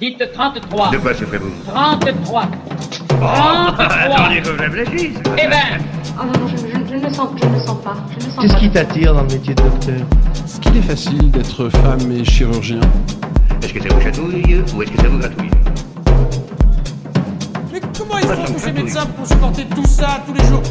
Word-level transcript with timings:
Dites 0.00 0.22
33. 0.34 0.90
De 0.90 0.98
quoi 0.98 1.14
souffrez-vous 1.14 1.50
33. 1.66 2.44
Oh, 2.48 3.16
33. 3.16 3.86
attendez 3.86 4.40
que 4.42 4.46
je 4.46 4.52
réfléchisse. 4.62 5.18
Eh 5.38 5.48
ben, 5.48 5.56
Oh 6.18 6.24
non, 6.24 6.40
non, 6.40 6.48
je, 6.48 6.56
je- 6.56 6.62
je 6.88 6.94
ne 6.96 7.06
le 7.08 7.12
sens, 7.12 7.28
je 7.42 7.46
ne 7.46 7.58
sens 7.60 7.76
pas. 7.82 7.94
Je 8.10 8.14
ne 8.16 8.24
le 8.24 8.30
sens 8.30 8.40
Qu'est-ce 8.42 8.52
pas. 8.54 8.58
qui 8.60 8.70
t'attire 8.70 9.14
dans 9.14 9.22
le 9.22 9.26
métier 9.28 9.54
de 9.54 9.62
docteur 9.62 9.94
Est-ce 10.44 10.60
qu'il 10.60 10.76
est 10.76 10.82
facile 10.82 11.30
d'être 11.30 11.68
femme 11.68 12.10
et 12.12 12.24
chirurgien 12.24 12.80
Est-ce 13.62 13.72
que 13.74 13.82
ça 13.82 13.94
vous 13.94 14.00
chatouille 14.00 14.62
ou 14.74 14.82
est-ce 14.82 14.90
que 14.92 14.96
ça 15.02 15.08
vous 15.08 15.18
gratouille 15.18 15.50
Mais 17.72 17.80
comment 17.98 18.18
ils 18.18 18.26
font 18.26 18.52
tous 18.52 18.58
ces 18.58 18.72
médecins 18.72 19.06
pour 19.06 19.26
supporter 19.26 19.64
tout 19.74 19.86
ça 19.86 20.22
tous 20.26 20.32
les 20.34 20.44
jours? 20.46 20.62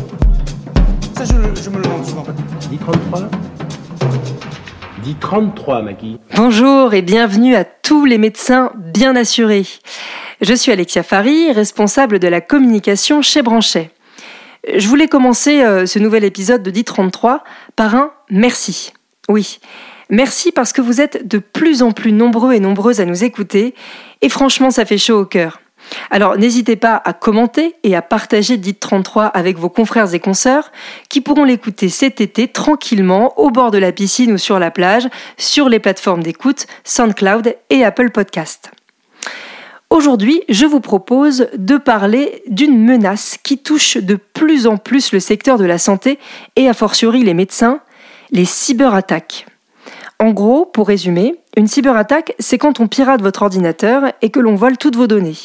Ça, 1.15 1.23
je, 1.25 1.61
je 1.61 1.69
me 1.69 1.77
le 1.77 1.83
demande 1.83 2.05
souvent. 2.05 2.23
Dis 2.69 2.77
33 2.77 3.19
Dis 5.05 5.13
33, 5.13 5.83
Maggie. 5.83 6.17
Bonjour 6.35 6.95
et 6.95 7.03
bienvenue 7.03 7.53
à 7.53 7.63
tous 7.63 8.05
les 8.05 8.17
médecins 8.17 8.71
bien 8.75 9.15
assurés. 9.15 9.67
Je 10.41 10.55
suis 10.55 10.71
Alexia 10.71 11.03
Fari, 11.03 11.51
responsable 11.51 12.17
de 12.17 12.27
la 12.27 12.41
communication 12.41 13.21
chez 13.21 13.43
Branchet. 13.43 13.91
Je 14.75 14.87
voulais 14.87 15.07
commencer 15.07 15.61
euh, 15.61 15.85
ce 15.85 15.99
nouvel 15.99 16.23
épisode 16.23 16.63
de 16.63 16.71
dit 16.71 16.85
33 16.85 17.43
par 17.75 17.93
un 17.93 18.13
merci. 18.31 18.93
Oui, 19.29 19.59
merci 20.09 20.51
parce 20.51 20.73
que 20.73 20.81
vous 20.81 21.01
êtes 21.01 21.27
de 21.27 21.37
plus 21.37 21.83
en 21.83 21.91
plus 21.91 22.11
nombreux 22.11 22.53
et 22.53 22.59
nombreuses 22.59 22.99
à 22.99 23.05
nous 23.05 23.23
écouter 23.23 23.75
et 24.23 24.29
franchement 24.29 24.71
ça 24.71 24.85
fait 24.85 24.97
chaud 24.97 25.19
au 25.19 25.25
cœur. 25.25 25.59
Alors 26.09 26.37
n'hésitez 26.37 26.75
pas 26.75 27.01
à 27.03 27.13
commenter 27.13 27.75
et 27.83 27.95
à 27.95 28.01
partager 28.01 28.57
dit 28.57 28.75
33 28.75 29.25
avec 29.25 29.57
vos 29.57 29.69
confrères 29.69 30.13
et 30.13 30.19
consoeurs 30.19 30.71
qui 31.09 31.21
pourront 31.21 31.43
l'écouter 31.43 31.89
cet 31.89 32.21
été 32.21 32.47
tranquillement 32.47 33.39
au 33.39 33.49
bord 33.49 33.71
de 33.71 33.77
la 33.77 33.91
piscine 33.91 34.31
ou 34.33 34.37
sur 34.37 34.59
la 34.59 34.71
plage, 34.71 35.07
sur 35.37 35.69
les 35.69 35.79
plateformes 35.79 36.23
d'écoute 36.23 36.67
SoundCloud 36.83 37.55
et 37.69 37.83
Apple 37.83 38.11
Podcast. 38.11 38.71
Aujourd'hui, 39.89 40.41
je 40.49 40.65
vous 40.65 40.79
propose 40.79 41.47
de 41.55 41.77
parler 41.77 42.43
d'une 42.47 42.83
menace 42.83 43.37
qui 43.41 43.59
touche 43.59 43.97
de 43.97 44.15
plus 44.15 44.67
en 44.67 44.77
plus 44.77 45.13
le 45.13 45.19
secteur 45.19 45.57
de 45.57 45.65
la 45.65 45.77
santé 45.77 46.19
et 46.55 46.67
a 46.67 46.73
fortiori 46.73 47.23
les 47.23 47.33
médecins, 47.33 47.79
les 48.31 48.45
cyberattaques. 48.45 49.45
En 50.19 50.31
gros, 50.31 50.65
pour 50.65 50.87
résumer, 50.87 51.35
une 51.55 51.67
cyberattaque, 51.67 52.35
c'est 52.39 52.57
quand 52.57 52.79
on 52.79 52.87
pirate 52.87 53.21
votre 53.21 53.43
ordinateur 53.43 54.11
et 54.21 54.31
que 54.31 54.39
l'on 54.39 54.55
vole 54.55 54.77
toutes 54.77 54.95
vos 54.95 55.07
données. 55.07 55.37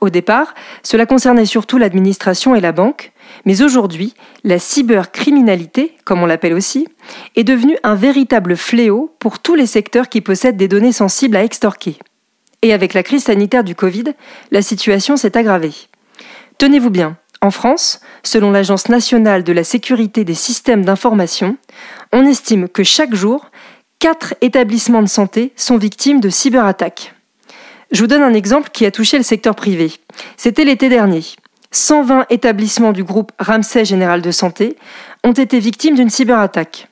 Au 0.00 0.10
départ, 0.10 0.54
cela 0.82 1.06
concernait 1.06 1.46
surtout 1.46 1.78
l'administration 1.78 2.54
et 2.54 2.60
la 2.60 2.72
banque, 2.72 3.12
mais 3.46 3.62
aujourd'hui, 3.62 4.14
la 4.44 4.58
cybercriminalité, 4.58 5.96
comme 6.04 6.22
on 6.22 6.26
l'appelle 6.26 6.52
aussi, 6.52 6.86
est 7.34 7.44
devenue 7.44 7.78
un 7.82 7.94
véritable 7.94 8.56
fléau 8.56 9.14
pour 9.18 9.38
tous 9.38 9.54
les 9.54 9.66
secteurs 9.66 10.08
qui 10.08 10.20
possèdent 10.20 10.58
des 10.58 10.68
données 10.68 10.92
sensibles 10.92 11.36
à 11.36 11.44
extorquer. 11.44 11.98
Et 12.62 12.72
avec 12.74 12.92
la 12.92 13.02
crise 13.02 13.24
sanitaire 13.24 13.64
du 13.64 13.74
Covid, 13.74 14.04
la 14.50 14.62
situation 14.62 15.16
s'est 15.16 15.36
aggravée. 15.36 15.74
Tenez-vous 16.58 16.90
bien, 16.90 17.16
en 17.40 17.50
France, 17.50 18.00
selon 18.22 18.50
l'Agence 18.50 18.88
nationale 18.88 19.44
de 19.44 19.52
la 19.52 19.64
sécurité 19.64 20.24
des 20.24 20.34
systèmes 20.34 20.84
d'information, 20.84 21.56
on 22.12 22.26
estime 22.26 22.68
que 22.68 22.82
chaque 22.82 23.14
jour, 23.14 23.50
4 24.00 24.34
établissements 24.40 25.02
de 25.02 25.08
santé 25.08 25.52
sont 25.56 25.78
victimes 25.78 26.20
de 26.20 26.28
cyberattaques. 26.28 27.14
Je 27.92 28.00
vous 28.00 28.06
donne 28.06 28.22
un 28.22 28.34
exemple 28.34 28.70
qui 28.72 28.84
a 28.84 28.90
touché 28.90 29.16
le 29.16 29.22
secteur 29.22 29.54
privé. 29.54 29.92
C'était 30.36 30.64
l'été 30.64 30.88
dernier. 30.88 31.22
120 31.72 32.26
établissements 32.30 32.92
du 32.92 33.04
groupe 33.04 33.32
Ramsay 33.38 33.84
Général 33.84 34.22
de 34.22 34.30
Santé 34.30 34.76
ont 35.24 35.32
été 35.32 35.58
victimes 35.58 35.94
d'une 35.94 36.10
cyberattaque. 36.10 36.88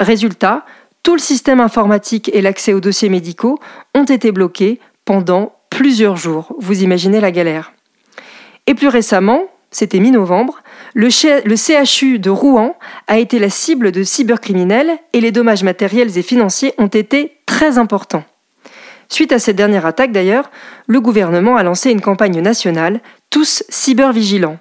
Résultat, 0.00 0.64
tout 1.02 1.14
le 1.14 1.20
système 1.20 1.60
informatique 1.60 2.30
et 2.32 2.40
l'accès 2.42 2.72
aux 2.72 2.80
dossiers 2.80 3.08
médicaux 3.08 3.58
ont 3.94 4.04
été 4.04 4.32
bloqués 4.32 4.80
pendant 5.04 5.54
plusieurs 5.70 6.16
jours. 6.16 6.54
Vous 6.58 6.82
imaginez 6.82 7.20
la 7.20 7.30
galère. 7.30 7.72
Et 8.66 8.74
plus 8.74 8.88
récemment, 8.88 9.44
c'était 9.70 9.98
mi-novembre, 9.98 10.62
le, 10.94 11.10
ch- 11.10 11.42
le 11.44 11.56
CHU 11.56 12.18
de 12.18 12.30
Rouen 12.30 12.76
a 13.08 13.18
été 13.18 13.38
la 13.38 13.50
cible 13.50 13.92
de 13.92 14.02
cybercriminels 14.02 14.98
et 15.12 15.20
les 15.20 15.32
dommages 15.32 15.64
matériels 15.64 16.16
et 16.16 16.22
financiers 16.22 16.74
ont 16.78 16.86
été 16.86 17.32
très 17.44 17.76
importants. 17.76 18.24
Suite 19.08 19.32
à 19.32 19.38
cette 19.38 19.56
dernière 19.56 19.86
attaque 19.86 20.12
d'ailleurs, 20.12 20.50
le 20.86 21.00
gouvernement 21.00 21.56
a 21.56 21.62
lancé 21.62 21.90
une 21.90 22.00
campagne 22.00 22.40
nationale, 22.40 23.00
Tous 23.30 23.64
cybervigilants, 23.68 24.58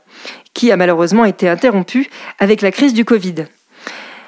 qui 0.54 0.72
a 0.72 0.78
malheureusement 0.78 1.26
été 1.26 1.48
interrompue 1.48 2.09
avec 2.40 2.62
la 2.62 2.72
crise 2.72 2.94
du 2.94 3.06
Covid. 3.06 3.46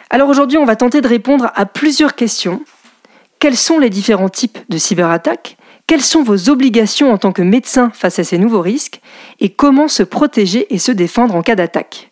Alors 0.10 0.30
aujourd'hui, 0.30 0.58
on 0.58 0.66
va 0.66 0.76
tenter 0.76 1.02
de 1.02 1.08
répondre 1.08 1.52
à 1.56 1.66
plusieurs 1.66 2.16
questions. 2.16 2.62
Quels 3.40 3.58
sont 3.58 3.80
les 3.80 3.90
différents 3.90 4.30
types 4.30 4.60
de 4.70 4.78
cyberattaques? 4.78 5.58
Quelles 5.88 6.02
sont 6.02 6.24
vos 6.24 6.50
obligations 6.50 7.12
en 7.12 7.18
tant 7.18 7.32
que 7.32 7.42
médecin 7.42 7.92
face 7.94 8.18
à 8.18 8.24
ces 8.24 8.38
nouveaux 8.38 8.62
risques? 8.62 9.02
Et 9.40 9.50
comment 9.50 9.88
se 9.88 10.04
protéger 10.04 10.74
et 10.74 10.80
se 10.80 10.92
défendre 10.92 11.36
en 11.36 11.42
cas 11.42 11.56
d'attaque? 11.56 12.12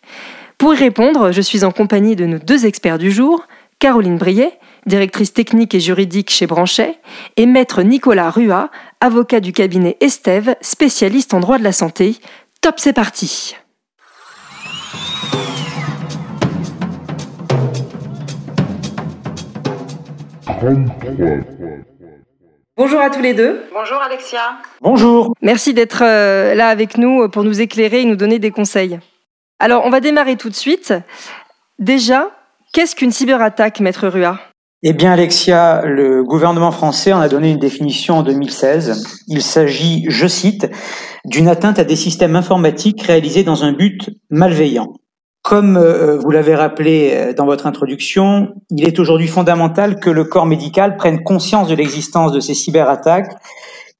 Pour 0.58 0.74
y 0.76 0.78
répondre, 0.78 1.32
je 1.32 1.42
suis 1.42 1.64
en 1.64 1.72
compagnie 1.72 2.16
de 2.16 2.26
nos 2.26 2.40
deux 2.40 2.66
experts 2.66 3.00
du 3.00 3.12
jour, 3.12 3.48
Caroline 3.80 4.18
Briet, 4.18 4.60
directrice 4.86 5.34
technique 5.34 5.76
et 5.76 5.80
juridique 5.80 6.30
chez 6.30 6.48
Branchet, 6.48 7.00
et 7.38 7.46
maître 7.46 7.82
Nicolas 7.82 8.30
Rua, 8.30 8.70
avocat 9.02 9.40
du 9.40 9.54
cabinet 9.54 9.98
Estève, 10.02 10.56
spécialiste 10.62 11.34
en 11.34 11.40
droit 11.40 11.58
de 11.58 11.64
la 11.64 11.72
santé. 11.72 12.18
Top, 12.62 12.76
c'est 12.78 12.94
parti 12.94 13.56
Bonjour 22.78 23.02
à 23.02 23.10
tous 23.10 23.22
les 23.22 23.34
deux. 23.34 23.66
Bonjour 23.74 24.02
Alexia. 24.02 24.58
Bonjour. 24.82 25.34
Merci 25.42 25.74
d'être 25.74 26.04
euh, 26.04 26.56
là 26.56 26.70
avec 26.70 26.98
nous 26.98 27.28
pour 27.30 27.44
nous 27.44 27.62
éclairer 27.62 28.02
et 28.02 28.06
nous 28.06 28.16
donner 28.16 28.40
des 28.40 28.52
conseils. 28.52 29.00
Alors, 29.60 29.86
on 29.86 29.90
va 29.90 30.00
démarrer 30.00 30.36
tout 30.36 30.50
de 30.50 30.56
suite. 30.56 30.94
Déjà, 31.80 32.32
qu'est-ce 32.74 32.96
qu'une 32.96 33.12
cyberattaque, 33.12 33.80
maître 33.80 34.08
Rua? 34.08 34.40
Eh 34.86 34.92
bien, 34.92 35.14
Alexia, 35.14 35.82
le 35.86 36.26
gouvernement 36.26 36.74
français 36.74 37.14
en 37.14 37.22
a 37.22 37.30
donné 37.30 37.52
une 37.52 37.58
définition 37.58 38.18
en 38.18 38.24
2016. 38.24 39.24
Il 39.30 39.42
s'agit, 39.42 40.04
je 40.10 40.28
cite, 40.28 40.70
d'une 41.24 41.48
atteinte 41.48 41.80
à 41.80 41.86
des 41.86 41.96
systèmes 41.96 42.36
informatiques 42.36 43.02
réalisés 43.02 43.44
dans 43.44 43.64
un 43.64 43.72
but 43.72 44.10
malveillant. 44.30 44.92
Comme 45.42 45.78
euh, 45.78 46.18
vous 46.18 46.32
l'avez 46.32 46.54
rappelé 46.54 47.12
euh, 47.14 47.34
dans 47.34 47.46
votre 47.46 47.66
introduction, 47.66 48.50
il 48.72 48.86
est 48.86 49.00
aujourd'hui 49.00 49.30
fondamental 49.30 50.02
que 50.02 50.10
le 50.10 50.26
corps 50.26 50.46
médical 50.46 50.98
prenne 50.98 51.24
conscience 51.24 51.70
de 51.70 51.76
l'existence 51.76 52.34
de 52.34 52.42
ces 52.42 52.54
cyberattaques 52.54 53.32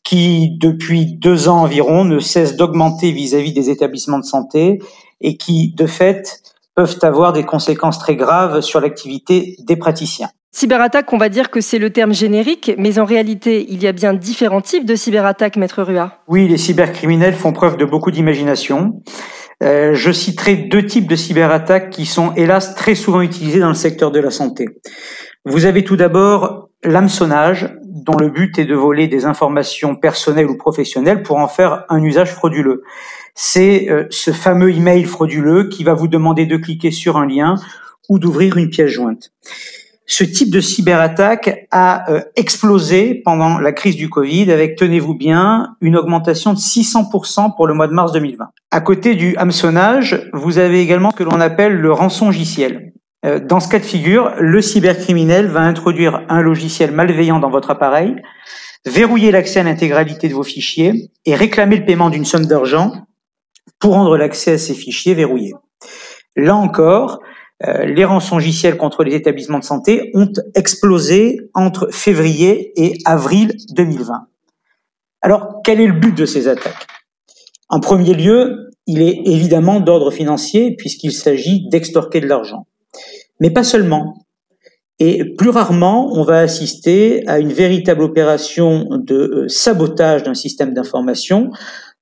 qui, 0.04 0.58
depuis 0.60 1.16
deux 1.16 1.48
ans 1.48 1.62
environ, 1.62 2.04
ne 2.04 2.20
cessent 2.20 2.58
d'augmenter 2.58 3.14
vis-à-vis 3.14 3.54
des 3.54 3.70
établissements 3.70 4.20
de 4.20 4.26
santé 4.26 4.80
et 5.22 5.38
qui, 5.38 5.74
de 5.78 5.86
fait, 5.86 6.42
peuvent 6.76 7.00
avoir 7.02 7.34
des 7.34 7.44
conséquences 7.44 8.00
très 8.00 8.16
graves 8.16 8.62
sur 8.62 8.82
l'activité 8.82 9.56
des 9.68 9.76
praticiens. 9.76 10.30
Cyberattaque, 10.56 11.12
on 11.12 11.18
va 11.18 11.30
dire 11.30 11.50
que 11.50 11.62
c'est 11.62 11.80
le 11.80 11.90
terme 11.90 12.14
générique, 12.14 12.74
mais 12.78 13.00
en 13.00 13.06
réalité, 13.06 13.66
il 13.70 13.82
y 13.82 13.88
a 13.88 13.92
bien 13.92 14.14
différents 14.14 14.62
types 14.62 14.86
de 14.86 14.96
cyberattaques, 14.96 15.58
maître 15.58 15.82
Rua. 15.82 16.20
Oui, 16.28 16.48
les 16.48 16.58
cybercriminels 16.58 17.34
font 17.34 17.54
preuve 17.54 17.76
de 17.76 17.86
beaucoup 17.86 18.12
d'imagination. 18.12 19.02
Euh, 19.64 19.96
je 19.96 20.12
citerai 20.12 20.56
deux 20.56 20.86
types 20.86 21.08
de 21.08 21.16
cyberattaques 21.16 21.90
qui 21.90 22.06
sont 22.06 22.34
hélas 22.36 22.76
très 22.76 22.94
souvent 22.94 23.22
utilisés 23.22 23.60
dans 23.60 23.70
le 23.70 23.74
secteur 23.74 24.12
de 24.12 24.20
la 24.20 24.30
santé. 24.30 24.68
Vous 25.44 25.66
avez 25.66 25.84
tout 25.84 25.96
d'abord 25.96 26.70
l'hameçonnage, 26.84 27.76
dont 27.84 28.18
le 28.18 28.30
but 28.30 28.60
est 28.60 28.66
de 28.66 28.76
voler 28.76 29.08
des 29.08 29.26
informations 29.26 29.96
personnelles 29.96 30.48
ou 30.48 30.58
professionnelles 30.58 31.24
pour 31.24 31.38
en 31.38 31.48
faire 31.48 31.86
un 31.90 32.04
usage 32.04 32.32
frauduleux. 32.32 32.84
C'est 33.36 33.90
euh, 33.90 34.06
ce 34.10 34.32
fameux 34.32 34.72
email 34.72 35.06
frauduleux 35.06 35.70
qui 35.70 35.84
va 35.84 35.94
vous 35.94 36.08
demander 36.08 36.46
de 36.46 36.58
cliquer 36.58 36.92
sur 36.92 37.18
un 37.18 37.28
lien 37.28 37.56
ou 38.10 38.20
d'ouvrir 38.20 38.58
une 38.58 38.70
pièce 38.70 38.92
jointe. 38.92 39.32
Ce 40.06 40.24
type 40.24 40.52
de 40.52 40.60
cyberattaque 40.60 41.68
a 41.72 42.12
euh, 42.12 42.22
explosé 42.36 43.22
pendant 43.24 43.58
la 43.58 43.72
crise 43.72 43.96
du 43.96 44.10
Covid 44.10 44.52
avec, 44.52 44.76
tenez-vous 44.76 45.16
bien, 45.16 45.76
une 45.82 45.96
augmentation 45.96 46.54
de 46.54 46.60
600% 46.60 47.56
pour 47.56 47.68
le 47.68 47.74
mois 47.74 47.88
de 47.88 47.94
mars 47.94 48.12
2020. 48.12 48.50
À 48.72 48.82
côté 48.82 49.16
du 49.16 49.36
hameçonnage, 49.38 50.30
vous 50.34 50.58
avez 50.58 50.82
également 50.82 51.12
ce 51.12 51.16
que 51.16 51.24
l'on 51.24 51.40
appelle 51.40 51.74
le 51.74 51.92
rançongiciel. 51.92 52.92
Euh, 53.26 53.40
Dans 53.40 53.62
ce 53.62 53.70
cas 53.70 53.80
de 53.80 53.86
figure, 53.86 54.34
le 54.40 54.62
cybercriminel 54.62 55.48
va 55.48 55.62
introduire 55.62 56.26
un 56.28 56.42
logiciel 56.42 56.92
malveillant 56.92 57.40
dans 57.40 57.50
votre 57.50 57.72
appareil, 57.72 58.16
verrouiller 58.86 59.32
l'accès 59.32 59.62
à 59.62 59.64
l'intégralité 59.64 60.28
de 60.28 60.34
vos 60.34 60.44
fichiers 60.44 61.10
et 61.26 61.34
réclamer 61.34 61.78
le 61.78 61.86
paiement 61.86 62.10
d'une 62.10 62.26
somme 62.26 62.46
d'argent 62.46 62.92
pour 63.80 63.94
rendre 63.94 64.18
l'accès 64.18 64.54
à 64.54 64.58
ces 64.58 64.74
fichiers 64.74 65.14
verrouillés. 65.14 65.54
Là 66.36 66.56
encore, 66.56 67.20
euh, 67.66 67.86
les 67.86 68.06
rançongiciels 68.06 68.78
contre 68.78 69.04
les 69.04 69.16
établissements 69.16 69.60
de 69.60 69.64
santé 69.64 70.12
ont 70.14 70.32
explosé 70.56 71.40
entre 71.54 71.90
février 71.92 72.74
et 72.76 72.98
avril 73.06 73.56
2020. 73.76 74.28
Alors, 75.22 75.62
quel 75.64 75.80
est 75.80 75.88
le 75.88 75.94
but 75.94 76.16
de 76.16 76.26
ces 76.26 76.48
attaques? 76.48 76.88
En 77.70 77.80
premier 77.80 78.14
lieu, 78.14 78.70
il 78.88 79.02
est 79.02 79.22
évidemment 79.26 79.80
d'ordre 79.80 80.12
financier 80.12 80.76
puisqu'il 80.76 81.14
s'agit 81.14 81.70
d'extorquer 81.70 82.20
de 82.20 82.28
l'argent. 82.28 82.68
Mais 83.40 83.50
pas 83.50 83.64
seulement. 83.64 84.26
Et 85.00 85.34
plus 85.36 85.50
rarement, 85.50 86.12
on 86.14 86.24
va 86.24 86.40
assister 86.40 87.28
à 87.28 87.40
une 87.40 87.52
véritable 87.52 88.04
opération 88.04 88.88
de 88.92 89.16
euh, 89.16 89.48
sabotage 89.48 90.24
d'un 90.24 90.34
système 90.34 90.74
d'information 90.74 91.50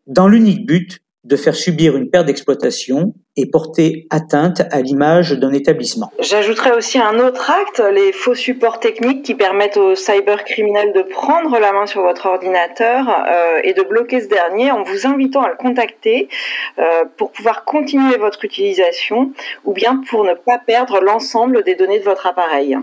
dans 0.08 0.28
l'unique 0.28 0.66
but 0.66 1.00
de 1.32 1.38
faire 1.38 1.56
subir 1.56 1.96
une 1.96 2.10
perte 2.10 2.26
d'exploitation 2.26 3.14
et 3.38 3.50
porter 3.50 4.06
atteinte 4.10 4.62
à 4.72 4.82
l'image 4.82 5.32
d'un 5.32 5.54
établissement. 5.54 6.12
J'ajouterais 6.20 6.74
aussi 6.74 7.00
un 7.00 7.18
autre 7.20 7.50
acte, 7.50 7.82
les 7.94 8.12
faux 8.12 8.36
supports 8.36 8.82
techniques 8.82 9.24
qui 9.24 9.36
permettent 9.36 9.78
aux 9.78 9.96
cybercriminels 9.96 10.92
de 10.92 11.04
prendre 11.04 11.58
la 11.58 11.72
main 11.72 11.86
sur 11.86 12.02
votre 12.02 12.26
ordinateur 12.26 13.08
euh, 13.10 13.62
et 13.64 13.74
de 13.74 13.84
bloquer 13.84 14.20
ce 14.20 14.28
dernier 14.28 14.72
en 14.72 14.84
vous 14.84 15.08
invitant 15.08 15.42
à 15.42 15.50
le 15.50 15.56
contacter 15.56 16.28
euh, 16.78 17.06
pour 17.16 17.32
pouvoir 17.32 17.64
continuer 17.64 18.18
votre 18.18 18.44
utilisation 18.44 19.32
ou 19.64 19.72
bien 19.72 20.02
pour 20.10 20.26
ne 20.26 20.34
pas 20.34 20.58
perdre 20.60 21.00
l'ensemble 21.00 21.64
des 21.64 21.76
données 21.76 22.00
de 22.00 22.06
votre 22.06 22.28
appareil. 22.28 22.78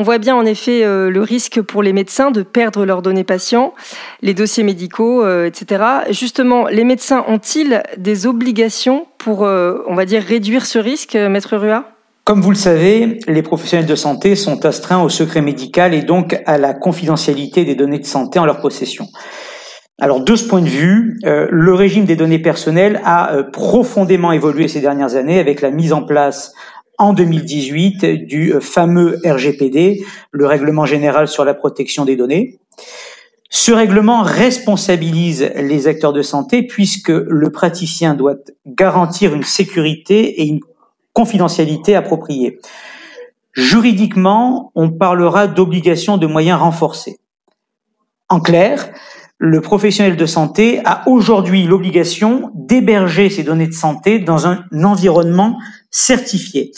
On 0.00 0.04
voit 0.04 0.18
bien 0.18 0.36
en 0.36 0.46
effet 0.46 0.84
euh, 0.84 1.10
le 1.10 1.20
risque 1.22 1.60
pour 1.60 1.82
les 1.82 1.92
médecins 1.92 2.30
de 2.30 2.44
perdre 2.44 2.86
leurs 2.86 3.02
données 3.02 3.24
patients, 3.24 3.74
les 4.22 4.32
dossiers 4.32 4.62
médicaux, 4.62 5.24
euh, 5.24 5.46
etc. 5.46 5.82
Justement, 6.10 6.68
les 6.68 6.84
médecins 6.84 7.24
ont-ils 7.26 7.82
des 7.96 8.28
obligations 8.28 9.08
pour, 9.18 9.44
euh, 9.44 9.82
on 9.88 9.96
va 9.96 10.04
dire, 10.04 10.22
réduire 10.22 10.66
ce 10.66 10.78
risque, 10.78 11.16
maître 11.16 11.56
Rua? 11.56 11.90
Comme 12.22 12.42
vous 12.42 12.50
le 12.50 12.56
savez, 12.56 13.18
les 13.26 13.42
professionnels 13.42 13.88
de 13.88 13.96
santé 13.96 14.36
sont 14.36 14.64
astreints 14.64 15.02
au 15.02 15.08
secret 15.08 15.40
médical 15.40 15.92
et 15.94 16.02
donc 16.02 16.40
à 16.46 16.58
la 16.58 16.74
confidentialité 16.74 17.64
des 17.64 17.74
données 17.74 17.98
de 17.98 18.06
santé 18.06 18.38
en 18.38 18.46
leur 18.46 18.60
possession. 18.60 19.08
Alors 20.00 20.22
de 20.22 20.36
ce 20.36 20.46
point 20.46 20.60
de 20.60 20.68
vue, 20.68 21.18
le 21.24 21.74
régime 21.74 22.04
des 22.04 22.14
données 22.14 22.38
personnelles 22.38 23.00
a 23.04 23.42
profondément 23.52 24.30
évolué 24.30 24.68
ces 24.68 24.80
dernières 24.80 25.16
années 25.16 25.40
avec 25.40 25.60
la 25.60 25.72
mise 25.72 25.92
en 25.92 26.02
place 26.02 26.52
en 26.98 27.12
2018 27.12 28.26
du 28.26 28.54
fameux 28.60 29.18
RGPD, 29.24 30.04
le 30.32 30.46
règlement 30.46 30.84
général 30.84 31.28
sur 31.28 31.44
la 31.44 31.54
protection 31.54 32.04
des 32.04 32.16
données. 32.16 32.58
Ce 33.50 33.72
règlement 33.72 34.22
responsabilise 34.22 35.50
les 35.56 35.86
acteurs 35.86 36.12
de 36.12 36.22
santé 36.22 36.64
puisque 36.64 37.08
le 37.08 37.50
praticien 37.50 38.14
doit 38.14 38.36
garantir 38.66 39.34
une 39.34 39.44
sécurité 39.44 40.42
et 40.42 40.46
une 40.46 40.60
confidentialité 41.14 41.94
appropriée. 41.94 42.58
Juridiquement, 43.52 44.70
on 44.74 44.90
parlera 44.90 45.46
d'obligation 45.46 46.18
de 46.18 46.26
moyens 46.26 46.60
renforcés. 46.60 47.18
En 48.28 48.40
clair, 48.40 48.90
le 49.38 49.60
professionnel 49.60 50.16
de 50.16 50.26
santé 50.26 50.80
a 50.84 51.08
aujourd'hui 51.08 51.62
l'obligation 51.62 52.50
d'héberger 52.54 53.30
ses 53.30 53.44
données 53.44 53.68
de 53.68 53.72
santé 53.72 54.18
dans 54.18 54.46
un 54.46 54.64
environnement 54.84 55.58
certifié. 55.90 56.72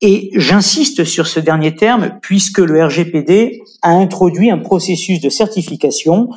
Et 0.00 0.30
j'insiste 0.34 1.04
sur 1.04 1.26
ce 1.26 1.40
dernier 1.40 1.74
terme 1.74 2.18
puisque 2.22 2.58
le 2.58 2.84
RGPD 2.84 3.60
a 3.82 3.90
introduit 3.90 4.50
un 4.50 4.58
processus 4.58 5.20
de 5.20 5.28
certification 5.28 6.28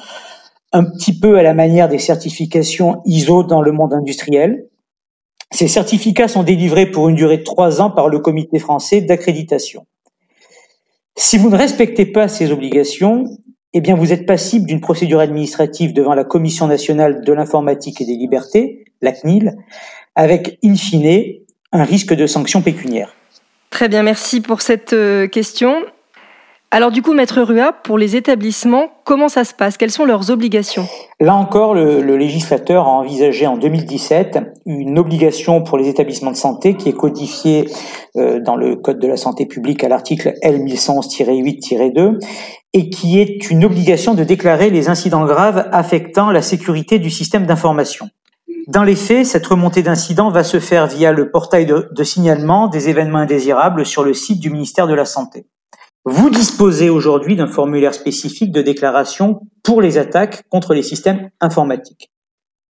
un 0.74 0.84
petit 0.84 1.18
peu 1.18 1.38
à 1.38 1.44
la 1.44 1.54
manière 1.54 1.90
des 1.90 2.00
certifications 2.00 3.02
ISO 3.06 3.44
dans 3.44 3.62
le 3.62 3.72
monde 3.72 3.94
industriel. 3.94 4.68
Ces 5.52 5.68
certificats 5.68 6.30
sont 6.30 6.44
délivrés 6.44 6.90
pour 6.90 7.10
une 7.10 7.16
durée 7.16 7.38
de 7.38 7.44
trois 7.44 7.82
ans 7.82 7.92
par 7.92 8.08
le 8.08 8.20
comité 8.20 8.58
français 8.58 9.02
d'accréditation. 9.02 9.86
Si 11.18 11.38
vous 11.38 11.50
ne 11.50 11.58
respectez 11.58 12.06
pas 12.06 12.30
ces 12.30 12.52
obligations, 12.52 13.26
eh 13.74 13.82
bien, 13.82 13.96
vous 13.96 14.12
êtes 14.14 14.26
passible 14.26 14.66
d'une 14.66 14.82
procédure 14.82 15.20
administrative 15.20 15.94
devant 15.94 16.14
la 16.14 16.24
Commission 16.24 16.68
nationale 16.68 17.24
de 17.24 17.34
l'informatique 17.34 18.02
et 18.02 18.06
des 18.06 18.16
libertés, 18.16 18.86
la 19.02 19.12
CNIL, 19.12 19.56
avec, 20.16 20.58
in 20.64 20.76
fine, 20.76 21.41
un 21.72 21.84
risque 21.84 22.14
de 22.14 22.28
sanction 22.28 22.62
pécuniaire. 22.62 23.14
Très 23.70 23.88
bien, 23.88 24.04
merci 24.04 24.42
pour 24.42 24.62
cette 24.62 24.94
euh, 24.94 25.28
question. 25.28 25.76
Alors 26.74 26.92
du 26.92 27.02
coup, 27.02 27.14
Maître 27.14 27.42
Rua, 27.42 27.74
pour 27.74 27.98
les 27.98 28.16
établissements, 28.16 28.92
comment 29.04 29.28
ça 29.28 29.44
se 29.44 29.54
passe? 29.54 29.76
Quelles 29.76 29.92
sont 29.92 30.06
leurs 30.06 30.32
obligations? 30.32 30.88
Là 31.20 31.36
encore, 31.36 31.74
le, 31.74 32.02
le, 32.02 32.16
législateur 32.16 32.88
a 32.88 32.92
envisagé 32.92 33.46
en 33.46 33.58
2017 33.58 34.40
une 34.66 34.98
obligation 34.98 35.62
pour 35.64 35.78
les 35.78 35.90
établissements 35.90 36.32
de 36.32 36.38
santé 36.38 36.76
qui 36.76 36.88
est 36.88 36.94
codifiée 36.94 37.68
euh, 38.16 38.40
dans 38.40 38.56
le 38.56 38.78
Code 38.78 39.00
de 39.00 39.08
la 39.08 39.18
santé 39.18 39.46
publique 39.46 39.84
à 39.84 39.90
l'article 39.90 40.34
L1111-8-2 40.44 42.20
et 42.74 42.90
qui 42.90 43.20
est 43.20 43.50
une 43.50 43.66
obligation 43.66 44.14
de 44.14 44.24
déclarer 44.24 44.70
les 44.70 44.88
incidents 44.88 45.26
graves 45.26 45.68
affectant 45.74 46.32
la 46.32 46.42
sécurité 46.42 47.00
du 47.00 47.10
système 47.10 47.46
d'information. 47.46 48.08
Dans 48.68 48.84
les 48.84 48.96
faits, 48.96 49.26
cette 49.26 49.48
remontée 49.48 49.82
d'incidents 49.82 50.30
va 50.30 50.44
se 50.44 50.60
faire 50.60 50.88
via 50.88 51.12
le 51.12 51.32
portail 51.32 51.66
de, 51.66 52.04
signalement 52.04 52.68
des 52.68 52.90
événements 52.90 53.20
indésirables 53.20 53.86
sur 53.86 54.04
le 54.04 54.14
site 54.14 54.40
du 54.40 54.50
ministère 54.50 54.88
de 54.88 54.94
la 54.94 55.06
Santé. 55.06 55.48
Vous 56.06 56.30
disposez 56.30 56.90
aujourd'hui 56.90 57.36
d'un 57.36 57.48
formulaire 57.48 57.94
spécifique 57.94 58.52
de 58.52 58.62
déclaration 58.62 59.42
pour 59.64 59.82
les 59.82 59.98
attaques 59.98 60.44
contre 60.50 60.74
les 60.74 60.84
systèmes 60.84 61.30
informatiques. 61.40 62.12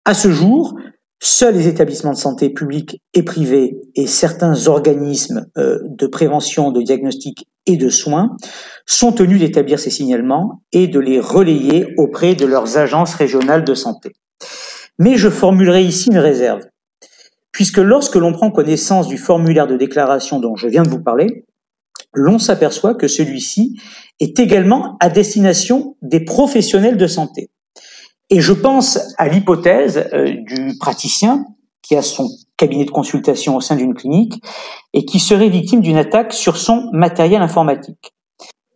À 0.04 0.14
ce 0.14 0.30
jour, 0.30 0.76
seuls 1.20 1.54
les 1.54 1.68
établissements 1.68 2.12
de 2.12 2.16
santé 2.16 2.50
publics 2.50 3.00
et 3.14 3.22
privés 3.22 3.76
et 3.94 4.06
certains 4.06 4.66
organismes 4.66 5.46
euh, 5.56 5.78
de 5.84 6.06
prévention, 6.06 6.72
de 6.72 6.82
diagnostic 6.82 7.46
et 7.66 7.76
de 7.76 7.88
soins 7.88 8.36
sont 8.86 9.12
tenus 9.12 9.38
d'établir 9.38 9.78
ces 9.78 9.90
signalements 9.90 10.62
et 10.72 10.88
de 10.88 10.98
les 10.98 11.20
relayer 11.20 11.94
auprès 11.96 12.34
de 12.34 12.46
leurs 12.46 12.76
agences 12.76 13.14
régionales 13.14 13.64
de 13.64 13.74
santé. 13.74 14.12
Mais 14.98 15.16
je 15.16 15.28
formulerai 15.28 15.84
ici 15.84 16.10
une 16.10 16.18
réserve, 16.18 16.62
puisque 17.50 17.78
lorsque 17.78 18.16
l'on 18.16 18.32
prend 18.32 18.50
connaissance 18.50 19.08
du 19.08 19.18
formulaire 19.18 19.66
de 19.66 19.76
déclaration 19.76 20.40
dont 20.40 20.56
je 20.56 20.68
viens 20.68 20.82
de 20.82 20.88
vous 20.88 21.02
parler, 21.02 21.44
l'on 22.14 22.38
s'aperçoit 22.38 22.94
que 22.94 23.08
celui-ci 23.08 23.80
est 24.20 24.38
également 24.38 24.96
à 25.00 25.08
destination 25.08 25.96
des 26.02 26.20
professionnels 26.20 26.96
de 26.96 27.06
santé. 27.06 27.50
Et 28.30 28.40
je 28.40 28.52
pense 28.52 28.98
à 29.18 29.28
l'hypothèse 29.28 30.08
euh, 30.12 30.34
du 30.46 30.76
praticien 30.78 31.44
qui 31.82 31.96
a 31.96 32.02
son 32.02 32.30
cabinet 32.56 32.84
de 32.84 32.90
consultation 32.90 33.56
au 33.56 33.60
sein 33.60 33.76
d'une 33.76 33.94
clinique 33.94 34.42
et 34.94 35.04
qui 35.04 35.18
serait 35.18 35.48
victime 35.48 35.80
d'une 35.80 35.96
attaque 35.96 36.32
sur 36.32 36.56
son 36.56 36.88
matériel 36.92 37.42
informatique. 37.42 38.12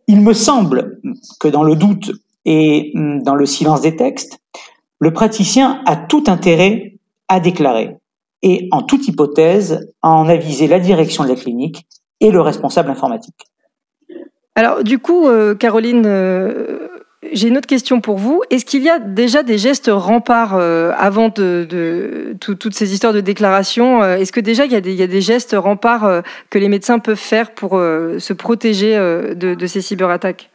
Il 0.07 0.21
me 0.21 0.33
semble 0.33 0.99
que 1.39 1.47
dans 1.47 1.63
le 1.63 1.75
doute 1.75 2.11
et 2.45 2.91
hum, 2.95 3.23
dans 3.23 3.35
le 3.35 3.45
silence 3.45 3.81
des 3.81 3.95
textes, 3.95 4.39
le 4.99 5.13
praticien 5.13 5.81
a 5.85 5.95
tout 5.95 6.23
intérêt 6.27 6.97
à 7.27 7.39
déclarer 7.39 7.97
et, 8.41 8.67
en 8.71 8.81
toute 8.81 9.07
hypothèse, 9.07 9.91
à 10.01 10.09
en 10.09 10.27
aviser 10.27 10.67
la 10.67 10.79
direction 10.79 11.23
de 11.23 11.29
la 11.29 11.35
clinique 11.35 11.87
et 12.19 12.31
le 12.31 12.41
responsable 12.41 12.89
informatique. 12.89 13.47
Alors, 14.55 14.83
du 14.83 14.97
coup, 14.97 15.27
euh, 15.27 15.53
Caroline, 15.53 16.03
euh, 16.05 16.87
j'ai 17.31 17.47
une 17.47 17.57
autre 17.57 17.67
question 17.67 18.01
pour 18.01 18.17
vous. 18.17 18.41
Est-ce 18.49 18.65
qu'il 18.65 18.81
y 18.81 18.89
a 18.89 18.97
déjà 18.97 19.43
des 19.43 19.57
gestes 19.57 19.91
remparts 19.93 20.55
euh, 20.55 20.91
avant 20.97 21.29
toutes 21.29 22.73
ces 22.73 22.93
histoires 22.93 23.13
de 23.13 23.21
déclaration 23.21 24.03
Est-ce 24.03 24.31
que 24.31 24.39
déjà 24.39 24.65
il 24.65 24.71
y, 24.71 24.75
a 24.75 25.07
des, 25.07 25.21
gestes 25.21 25.55
remparts 25.57 26.23
que 26.49 26.57
les 26.57 26.69
médecins 26.69 26.99
peuvent 26.99 27.15
faire 27.15 27.53
pour 27.53 27.71
se 27.71 28.33
protéger 28.33 28.95
de 29.35 29.67
ces 29.67 29.81
cyberattaques? 29.81 30.49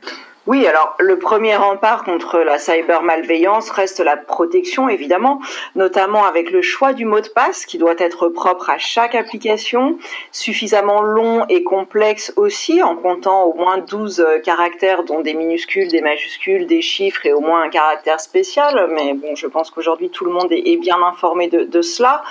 Oui, 0.48 0.66
alors 0.66 0.96
le 0.98 1.20
premier 1.20 1.54
rempart 1.54 2.02
contre 2.02 2.40
la 2.40 2.58
cybermalveillance 2.58 3.70
reste 3.70 4.00
la 4.00 4.16
protection, 4.16 4.88
évidemment, 4.88 5.40
notamment 5.76 6.24
avec 6.24 6.50
le 6.50 6.62
choix 6.62 6.92
du 6.94 7.04
mot 7.04 7.20
de 7.20 7.28
passe 7.28 7.64
qui 7.64 7.78
doit 7.78 7.94
être 7.98 8.28
propre 8.28 8.68
à 8.68 8.76
chaque 8.76 9.14
application, 9.14 9.98
suffisamment 10.32 11.00
long 11.00 11.44
et 11.48 11.62
complexe 11.62 12.32
aussi, 12.34 12.82
en 12.82 12.96
comptant 12.96 13.44
au 13.44 13.54
moins 13.54 13.78
12 13.78 14.26
caractères, 14.42 15.04
dont 15.04 15.20
des 15.20 15.34
minuscules, 15.34 15.86
des 15.86 16.00
majuscules, 16.00 16.66
des 16.66 16.82
chiffres 16.82 17.24
et 17.24 17.32
au 17.32 17.40
moins 17.40 17.62
un 17.62 17.68
caractère 17.68 18.18
spécial. 18.18 18.88
Mais 18.90 19.14
bon, 19.14 19.36
je 19.36 19.46
pense 19.46 19.70
qu'aujourd'hui 19.70 20.10
tout 20.10 20.24
le 20.24 20.32
monde 20.32 20.50
est, 20.50 20.76
bien 20.76 21.00
informé 21.04 21.46
de, 21.46 21.62
de, 21.62 21.82
cela. 21.82 22.22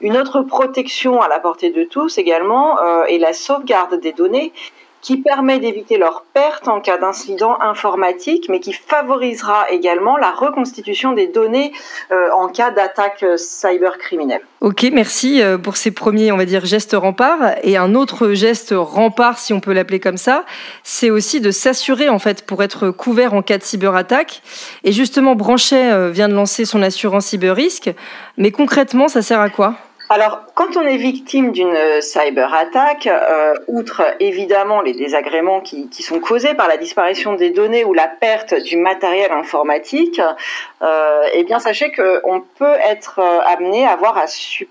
Une 0.00 0.16
autre 0.16 0.40
protection 0.40 1.22
à 1.22 1.28
la 1.28 1.38
portée 1.38 1.70
de 1.70 1.84
tous 1.84 2.18
également 2.18 2.80
euh, 2.80 3.04
est 3.04 3.18
la 3.18 3.32
sauvegarde 3.32 4.00
des 4.00 4.12
données 4.12 4.52
qui 5.02 5.16
permet 5.18 5.58
d'éviter 5.58 5.98
leur 5.98 6.24
perte 6.34 6.68
en 6.68 6.80
cas 6.80 6.98
d'incident 6.98 7.56
informatique, 7.60 8.46
mais 8.48 8.60
qui 8.60 8.72
favorisera 8.72 9.70
également 9.70 10.16
la 10.16 10.30
reconstitution 10.30 11.12
des 11.12 11.26
données 11.26 11.72
euh, 12.12 12.30
en 12.32 12.48
cas 12.48 12.70
d'attaque 12.70 13.24
cybercriminelle. 13.36 14.42
Ok, 14.60 14.86
merci 14.92 15.40
euh, 15.40 15.56
pour 15.56 15.76
ces 15.76 15.90
premiers, 15.90 16.32
on 16.32 16.36
va 16.36 16.44
dire, 16.44 16.66
gestes 16.66 16.94
remparts. 16.94 17.54
Et 17.62 17.76
un 17.76 17.94
autre 17.94 18.32
geste 18.32 18.74
rempart, 18.76 19.38
si 19.38 19.52
on 19.52 19.60
peut 19.60 19.72
l'appeler 19.72 20.00
comme 20.00 20.18
ça, 20.18 20.44
c'est 20.82 21.10
aussi 21.10 21.40
de 21.40 21.50
s'assurer, 21.50 22.08
en 22.08 22.18
fait, 22.18 22.44
pour 22.44 22.62
être 22.62 22.90
couvert 22.90 23.32
en 23.34 23.42
cas 23.42 23.58
de 23.58 23.62
cyberattaque. 23.62 24.42
Et 24.84 24.92
justement, 24.92 25.34
Branchet 25.34 25.92
euh, 25.92 26.10
vient 26.10 26.28
de 26.28 26.34
lancer 26.34 26.64
son 26.64 26.82
assurance 26.82 27.26
cyber 27.26 27.56
risque. 27.56 27.90
Mais 28.36 28.50
concrètement, 28.50 29.08
ça 29.08 29.22
sert 29.22 29.40
à 29.40 29.48
quoi? 29.48 29.76
Alors, 30.12 30.40
quand 30.54 30.76
on 30.76 30.80
est 30.80 30.96
victime 30.96 31.52
d'une 31.52 31.78
cyberattaque, 32.00 33.06
euh, 33.06 33.54
outre 33.68 34.02
évidemment 34.18 34.80
les 34.80 34.92
désagréments 34.92 35.60
qui, 35.60 35.88
sont 36.02 36.18
causés 36.18 36.54
par 36.54 36.66
la 36.66 36.78
disparition 36.78 37.34
des 37.34 37.50
données 37.50 37.84
ou 37.84 37.94
la 37.94 38.08
perte 38.08 38.52
du 38.54 38.76
matériel 38.76 39.30
informatique, 39.30 40.20
euh, 40.82 41.22
eh 41.32 41.44
bien 41.44 41.60
sachez 41.60 41.92
qu'on 41.92 42.42
peut 42.58 42.74
être 42.88 43.20
euh, 43.20 43.38
amené 43.46 43.86
à 43.86 43.92
avoir 43.92 44.18
à, 44.18 44.24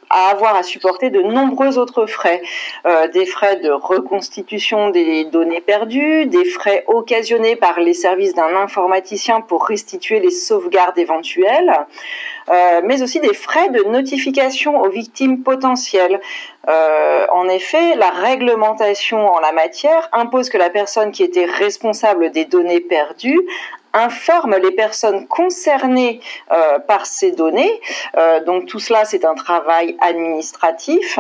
à, 0.10 0.30
avoir 0.32 0.58
à 0.58 0.64
supporter 0.64 1.10
de 1.10 1.22
nombreux 1.22 1.78
autres 1.78 2.06
frais, 2.06 2.42
euh, 2.86 3.08
des 3.08 3.26
frais 3.26 3.56
de 3.62 3.70
reconstitution 3.70 4.90
des 4.90 5.24
données 5.24 5.62
perdues, 5.62 6.26
des 6.26 6.44
frais 6.44 6.84
occasionnés 6.88 7.56
par 7.56 7.80
les 7.80 7.94
services 7.94 8.36
d'un 8.36 8.58
informaticien 8.58 9.40
pour 9.40 9.68
restituer 9.68 10.20
les 10.20 10.32
sauvegardes 10.32 10.98
éventuelles. 10.98 11.72
Euh, 12.50 12.82
mais 12.84 13.02
aussi 13.02 13.20
des 13.20 13.34
frais 13.34 13.70
de 13.70 13.84
notification 13.84 14.82
aux 14.82 14.90
victimes 14.90 15.44
potentielles. 15.44 16.20
Euh, 16.68 17.26
en 17.32 17.48
effet, 17.48 17.96
la 17.96 18.10
réglementation 18.10 19.28
en 19.28 19.40
la 19.40 19.52
matière 19.52 20.10
impose 20.14 20.50
que 20.50 20.58
la 20.58 20.70
personne 20.70 21.12
qui 21.12 21.24
était 21.24 21.46
responsable 21.46 22.32
des 22.32 22.46
données 22.46 22.82
perdues 22.82 23.40
informe 23.92 24.56
les 24.58 24.72
personnes 24.72 25.28
concernées 25.28 26.22
euh, 26.52 26.78
par 26.78 27.08
ces 27.08 27.32
données. 27.32 27.82
Donc 28.46 28.68
tout 28.68 28.78
cela, 28.78 29.04
c'est 29.04 29.26
un 29.26 29.34
travail 29.34 29.98
administratif 30.00 31.20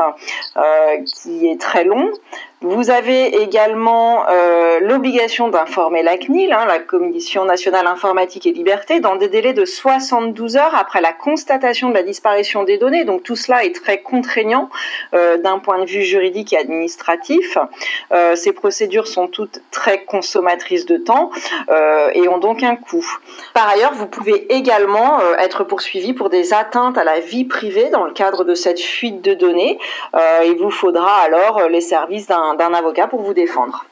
qui 1.05 1.47
est 1.47 1.59
très 1.59 1.83
long. 1.83 2.11
Vous 2.61 2.89
avez 2.89 3.41
également 3.41 4.27
euh, 4.27 4.79
l'obligation 4.81 5.47
d'informer 5.47 6.03
la 6.03 6.17
CNIL, 6.17 6.51
hein, 6.51 6.65
la 6.67 6.79
Commission 6.79 7.45
nationale 7.45 7.87
informatique 7.87 8.45
et 8.47 8.51
liberté, 8.51 8.99
dans 8.99 9.15
des 9.15 9.29
délais 9.29 9.53
de 9.53 9.63
72 9.63 10.57
heures 10.57 10.75
après 10.75 10.99
la 10.99 11.13
constatation 11.13 11.87
de 11.87 11.93
la 11.93 12.03
disparition 12.03 12.65
des 12.65 12.77
données. 12.77 13.05
Donc 13.05 13.23
tout 13.23 13.37
cela 13.37 13.63
est 13.63 13.73
très 13.73 14.01
contraignant 14.01 14.69
euh, 15.13 15.37
d'un 15.37 15.59
point 15.59 15.79
de 15.79 15.85
vue 15.85 16.03
juridique 16.03 16.51
et 16.51 16.57
administratif. 16.57 17.57
Euh, 18.11 18.35
ces 18.35 18.51
procédures 18.51 19.07
sont 19.07 19.27
toutes 19.27 19.61
très 19.71 20.03
consommatrices 20.03 20.85
de 20.85 20.97
temps 20.97 21.31
euh, 21.69 22.09
et 22.13 22.27
ont 22.27 22.39
donc 22.39 22.63
un 22.63 22.75
coût. 22.75 23.05
Par 23.53 23.69
ailleurs, 23.69 23.93
vous 23.93 24.07
pouvez 24.07 24.53
également 24.53 25.21
euh, 25.21 25.35
être 25.37 25.63
poursuivi 25.63 26.13
pour 26.13 26.29
des 26.29 26.53
atteintes 26.53 26.97
à 26.97 27.03
la 27.03 27.19
vie 27.19 27.45
privée 27.45 27.89
dans 27.89 28.03
le 28.03 28.11
cadre 28.11 28.43
de 28.43 28.55
cette 28.55 28.79
fuite 28.79 29.21
de 29.21 29.33
données. 29.33 29.79
Euh, 30.15 30.43
il 30.45 30.57
vous 30.57 30.71
faudra 30.71 31.15
alors 31.19 31.69
les 31.69 31.81
services 31.81 32.27
d'un 32.27 32.48
d'un 32.55 32.73
avocat 32.73 33.07
pour 33.07 33.21
vous 33.21 33.33
défendre. 33.33 33.85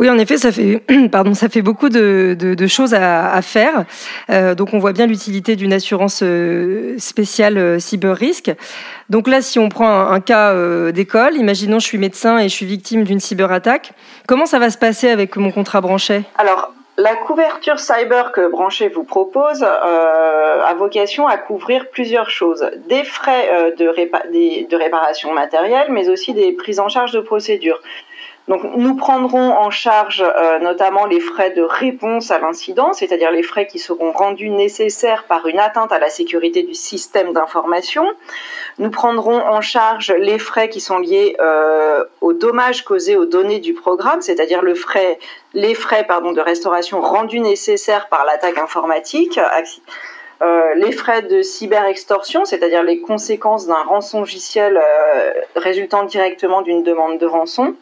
Oui, 0.00 0.10
en 0.10 0.18
effet, 0.18 0.38
ça 0.38 0.50
fait, 0.50 0.82
pardon, 1.12 1.34
ça 1.34 1.48
fait 1.48 1.62
beaucoup 1.62 1.88
de, 1.88 2.36
de, 2.38 2.54
de 2.54 2.66
choses 2.66 2.94
à, 2.94 3.32
à 3.32 3.42
faire. 3.42 3.84
Euh, 4.30 4.54
donc, 4.54 4.74
on 4.74 4.78
voit 4.78 4.92
bien 4.92 5.06
l'utilité 5.06 5.54
d'une 5.56 5.72
assurance 5.72 6.20
euh, 6.22 6.96
spéciale 6.98 7.58
euh, 7.58 7.78
cyber 7.78 8.16
risque. 8.16 8.52
Donc 9.08 9.28
là, 9.28 9.40
si 9.40 9.58
on 9.58 9.68
prend 9.68 9.88
un, 9.88 10.12
un 10.12 10.20
cas 10.20 10.52
euh, 10.52 10.90
d'école, 10.90 11.36
imaginons 11.36 11.78
je 11.78 11.86
suis 11.86 11.98
médecin 11.98 12.38
et 12.38 12.44
je 12.48 12.54
suis 12.54 12.66
victime 12.66 13.04
d'une 13.04 13.20
cyberattaque, 13.20 13.92
comment 14.26 14.46
ça 14.46 14.58
va 14.58 14.70
se 14.70 14.78
passer 14.78 15.10
avec 15.10 15.36
mon 15.36 15.52
contrat 15.52 15.80
Branchet 15.80 16.24
Alors, 16.38 16.72
la 16.96 17.16
couverture 17.16 17.80
cyber 17.80 18.30
que 18.32 18.48
Branchet 18.48 18.88
vous 18.88 19.02
propose 19.02 19.62
euh, 19.64 20.62
a 20.62 20.74
vocation 20.74 21.26
à 21.26 21.36
couvrir 21.36 21.88
plusieurs 21.90 22.30
choses. 22.30 22.70
Des 22.88 23.02
frais 23.02 23.48
euh, 23.52 23.70
de, 23.72 24.66
de, 24.68 24.76
réparation 24.76 25.32
matérielle, 25.32 25.88
mais 25.90 26.08
aussi 26.08 26.34
des 26.34 26.52
prises 26.52 26.78
en 26.78 26.88
charge 26.88 27.12
de 27.12 27.20
procédures. 27.20 27.80
Donc 28.46 28.62
nous 28.76 28.94
prendrons 28.94 29.52
en 29.52 29.70
charge 29.70 30.22
euh, 30.22 30.58
notamment 30.58 31.06
les 31.06 31.20
frais 31.20 31.50
de 31.50 31.62
réponse 31.62 32.30
à 32.30 32.38
l'incident, 32.38 32.92
c'est-à-dire 32.92 33.30
les 33.30 33.42
frais 33.42 33.66
qui 33.66 33.78
seront 33.78 34.12
rendus 34.12 34.50
nécessaires 34.50 35.24
par 35.24 35.46
une 35.46 35.58
atteinte 35.58 35.92
à 35.92 35.98
la 35.98 36.10
sécurité 36.10 36.62
du 36.62 36.74
système 36.74 37.32
d'information. 37.32 38.06
Nous 38.78 38.90
prendrons 38.90 39.38
en 39.38 39.62
charge 39.62 40.12
les 40.18 40.38
frais 40.38 40.68
qui 40.68 40.80
sont 40.80 40.98
liés 40.98 41.36
euh, 41.40 42.04
aux 42.20 42.34
dommages 42.34 42.84
causés 42.84 43.16
aux 43.16 43.24
données 43.24 43.60
du 43.60 43.72
programme, 43.72 44.20
c'est-à-dire 44.20 44.60
le 44.60 44.74
frais, 44.74 45.18
les 45.54 45.74
frais 45.74 46.04
pardon, 46.04 46.32
de 46.32 46.40
restauration 46.42 47.00
rendus 47.00 47.40
nécessaires 47.40 48.08
par 48.08 48.26
l'attaque 48.26 48.58
informatique. 48.58 49.40
Euh, 50.42 50.74
les 50.74 50.92
frais 50.92 51.22
de 51.22 51.42
cyberextorsion, 51.42 52.44
c'est-à-dire 52.44 52.82
les 52.82 53.00
conséquences 53.00 53.66
d'un 53.66 53.82
rançongiciel 53.82 54.76
euh, 54.76 55.32
résultant 55.54 56.04
directement 56.04 56.60
d'une 56.60 56.82
demande 56.82 57.18
de 57.18 57.26
rançon, 57.26 57.76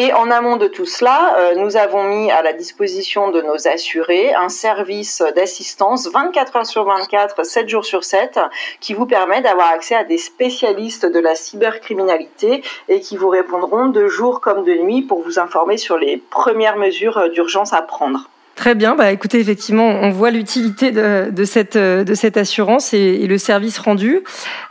et 0.00 0.12
en 0.12 0.30
amont 0.30 0.56
de 0.58 0.68
tout 0.68 0.84
cela, 0.84 1.34
euh, 1.38 1.54
nous 1.56 1.76
avons 1.76 2.04
mis 2.04 2.30
à 2.30 2.40
la 2.40 2.52
disposition 2.52 3.32
de 3.32 3.42
nos 3.42 3.66
assurés 3.66 4.32
un 4.32 4.48
service 4.48 5.24
d'assistance 5.34 6.06
24 6.06 6.54
heures 6.54 6.66
sur 6.66 6.84
24, 6.84 7.44
7 7.44 7.68
jours 7.68 7.84
sur 7.84 8.04
7, 8.04 8.38
qui 8.78 8.94
vous 8.94 9.06
permet 9.06 9.40
d'avoir 9.40 9.72
accès 9.72 9.96
à 9.96 10.04
des 10.04 10.16
spécialistes 10.16 11.04
de 11.04 11.18
la 11.18 11.34
cybercriminalité 11.34 12.62
et 12.88 13.00
qui 13.00 13.16
vous 13.16 13.28
répondront 13.28 13.86
de 13.86 14.06
jour 14.06 14.40
comme 14.40 14.62
de 14.62 14.74
nuit 14.74 15.02
pour 15.02 15.20
vous 15.20 15.40
informer 15.40 15.78
sur 15.78 15.98
les 15.98 16.16
premières 16.16 16.76
mesures 16.76 17.30
d'urgence 17.30 17.72
à 17.72 17.82
prendre. 17.82 18.30
Très 18.58 18.74
bien. 18.74 18.96
Bah, 18.96 19.12
écoutez, 19.12 19.38
effectivement, 19.38 19.86
on 19.86 20.10
voit 20.10 20.32
l'utilité 20.32 20.90
de, 20.90 21.30
de, 21.30 21.44
cette, 21.44 21.78
de 21.78 22.14
cette 22.14 22.36
assurance 22.36 22.92
et, 22.92 22.98
et 22.98 23.28
le 23.28 23.38
service 23.38 23.78
rendu. 23.78 24.24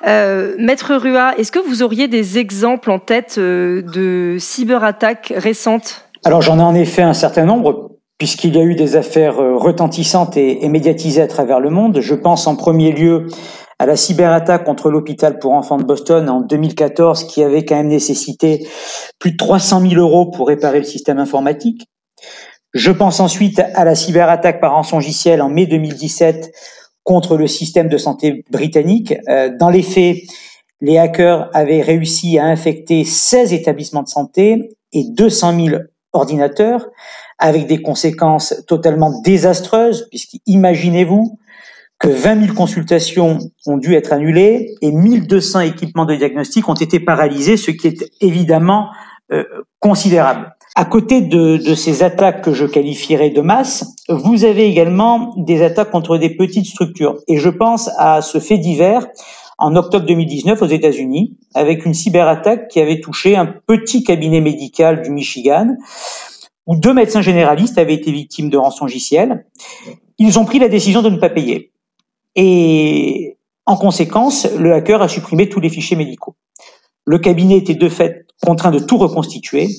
Euh, 0.06 0.56
Maître 0.60 0.94
Rua, 0.94 1.38
est-ce 1.38 1.54
que 1.54 1.60
vous 1.60 1.84
auriez 1.84 2.10
des 2.10 2.38
exemples 2.38 2.92
en 2.92 3.00
tête 3.00 3.36
euh, 3.38 3.82
de 3.82 4.36
cyberattaques 4.40 5.32
récentes? 5.34 6.10
Alors, 6.26 6.42
j'en 6.42 6.60
ai 6.60 6.64
en 6.64 6.76
effet 6.76 7.02
un 7.02 7.14
certain 7.14 7.46
nombre, 7.46 7.92
puisqu'il 8.18 8.58
y 8.58 8.60
a 8.60 8.64
eu 8.64 8.76
des 8.76 8.98
affaires 8.98 9.40
euh, 9.40 9.56
retentissantes 9.56 10.36
et, 10.36 10.66
et 10.66 10.68
médiatisées 10.68 11.22
à 11.22 11.28
travers 11.28 11.62
le 11.62 11.70
monde. 11.70 12.02
Je 12.02 12.14
pense 12.14 12.46
en 12.46 12.58
premier 12.58 12.92
lieu 12.92 13.28
à 13.80 13.86
la 13.86 13.96
cyberattaque 13.96 14.66
contre 14.66 14.90
l'hôpital 14.90 15.40
pour 15.40 15.54
enfants 15.54 15.78
de 15.78 15.86
Boston 15.86 16.28
en 16.28 16.42
2014, 16.42 17.24
qui 17.24 17.42
avait 17.42 17.64
quand 17.64 17.78
même 17.78 17.88
nécessité 17.88 18.68
plus 19.18 19.32
de 19.32 19.38
300 19.38 19.80
000 19.80 19.94
euros 19.94 20.30
pour 20.30 20.50
réparer 20.50 20.80
le 20.80 20.86
système 20.86 21.20
informatique. 21.20 21.88
Je 22.74 22.92
pense 22.92 23.20
ensuite 23.20 23.60
à 23.60 23.86
la 23.86 23.96
cyberattaque 23.96 24.60
par 24.60 24.74
rançongiciel 24.74 25.42
en 25.42 25.50
mai 25.50 25.66
2017 25.66 26.52
contre 27.04 27.38
le 27.38 27.48
système 27.48 27.88
de 27.88 27.98
santé 27.98 28.44
britannique. 28.52 29.14
Euh, 29.30 29.50
dans 29.58 29.70
les 29.70 29.82
faits, 29.82 30.18
les 30.82 30.98
hackers 30.98 31.50
avaient 31.54 31.82
réussi 31.82 32.38
à 32.38 32.46
infecter 32.46 33.06
16 33.06 33.54
établissements 33.54 34.04
de 34.04 34.10
santé 34.10 34.78
et 34.92 35.06
200 35.06 35.66
000 35.66 35.78
ordinateurs 36.14 36.88
avec 37.40 37.68
des 37.68 37.82
conséquences 37.82 38.64
totalement 38.68 39.22
désastreuses, 39.22 40.08
puisqu'imaginez-vous 40.10 41.40
que 42.00 42.10
20 42.10 42.46
000 42.46 42.56
consultations 42.56 43.40
ont 43.66 43.78
dû 43.78 43.96
être 43.96 44.14
annulées 44.14 44.76
et 44.82 44.92
1200 44.92 45.62
équipements 45.62 46.06
de 46.06 46.16
diagnostic 46.16 46.68
ont 46.70 46.76
été 46.76 47.00
paralysés, 47.00 47.58
ce 47.58 47.72
qui 47.72 47.88
est 47.88 48.12
évidemment 48.22 48.90
euh, 49.32 49.44
considérable. 49.80 50.57
À 50.80 50.86
côté 50.86 51.22
de, 51.22 51.58
de, 51.58 51.74
ces 51.74 52.04
attaques 52.04 52.44
que 52.44 52.54
je 52.54 52.68
qualifierais 52.68 53.32
de 53.32 53.42
masse, 53.42 53.96
vous 54.10 54.46
avez 54.46 54.68
également 54.68 55.34
des 55.36 55.64
attaques 55.64 55.90
contre 55.90 56.20
des 56.20 56.30
petites 56.30 56.68
structures. 56.68 57.18
Et 57.28 57.38
je 57.38 57.50
pense 57.50 57.90
à 57.98 58.22
ce 58.22 58.38
fait 58.40 58.60
divers 58.60 59.08
en 59.58 59.76
octobre 59.76 60.06
2019 60.06 60.62
aux 60.62 60.68
États-Unis, 60.68 61.36
avec 61.56 61.84
une 61.88 61.96
cyberattaque 61.96 62.68
qui 62.68 62.80
avait 62.80 63.00
touché 63.00 63.36
un 63.36 63.48
petit 63.48 64.04
cabinet 64.04 64.40
médical 64.40 65.02
du 65.02 65.10
Michigan, 65.10 65.76
où 66.68 66.76
deux 66.76 66.94
médecins 66.94 67.22
généralistes 67.22 67.80
avaient 67.80 67.96
été 67.96 68.12
victimes 68.12 68.52
de 68.52 68.58
rançongiciel. 68.58 69.48
Ils 70.20 70.38
ont 70.38 70.46
pris 70.46 70.60
la 70.60 70.70
décision 70.70 71.02
de 71.02 71.10
ne 71.10 71.18
pas 71.18 71.32
payer. 71.32 71.72
Et 72.36 73.40
en 73.66 73.78
conséquence, 73.78 74.48
le 74.60 74.76
hacker 74.76 75.02
a 75.02 75.08
supprimé 75.08 75.50
tous 75.50 75.60
les 75.60 75.70
fichiers 75.70 75.98
médicaux. 75.98 76.36
Le 77.04 77.18
cabinet 77.18 77.58
était 77.58 77.74
de 77.74 77.90
fait 77.90 78.28
contraint 78.46 78.70
de 78.70 78.78
tout 78.78 79.00
reconstituer 79.00 79.70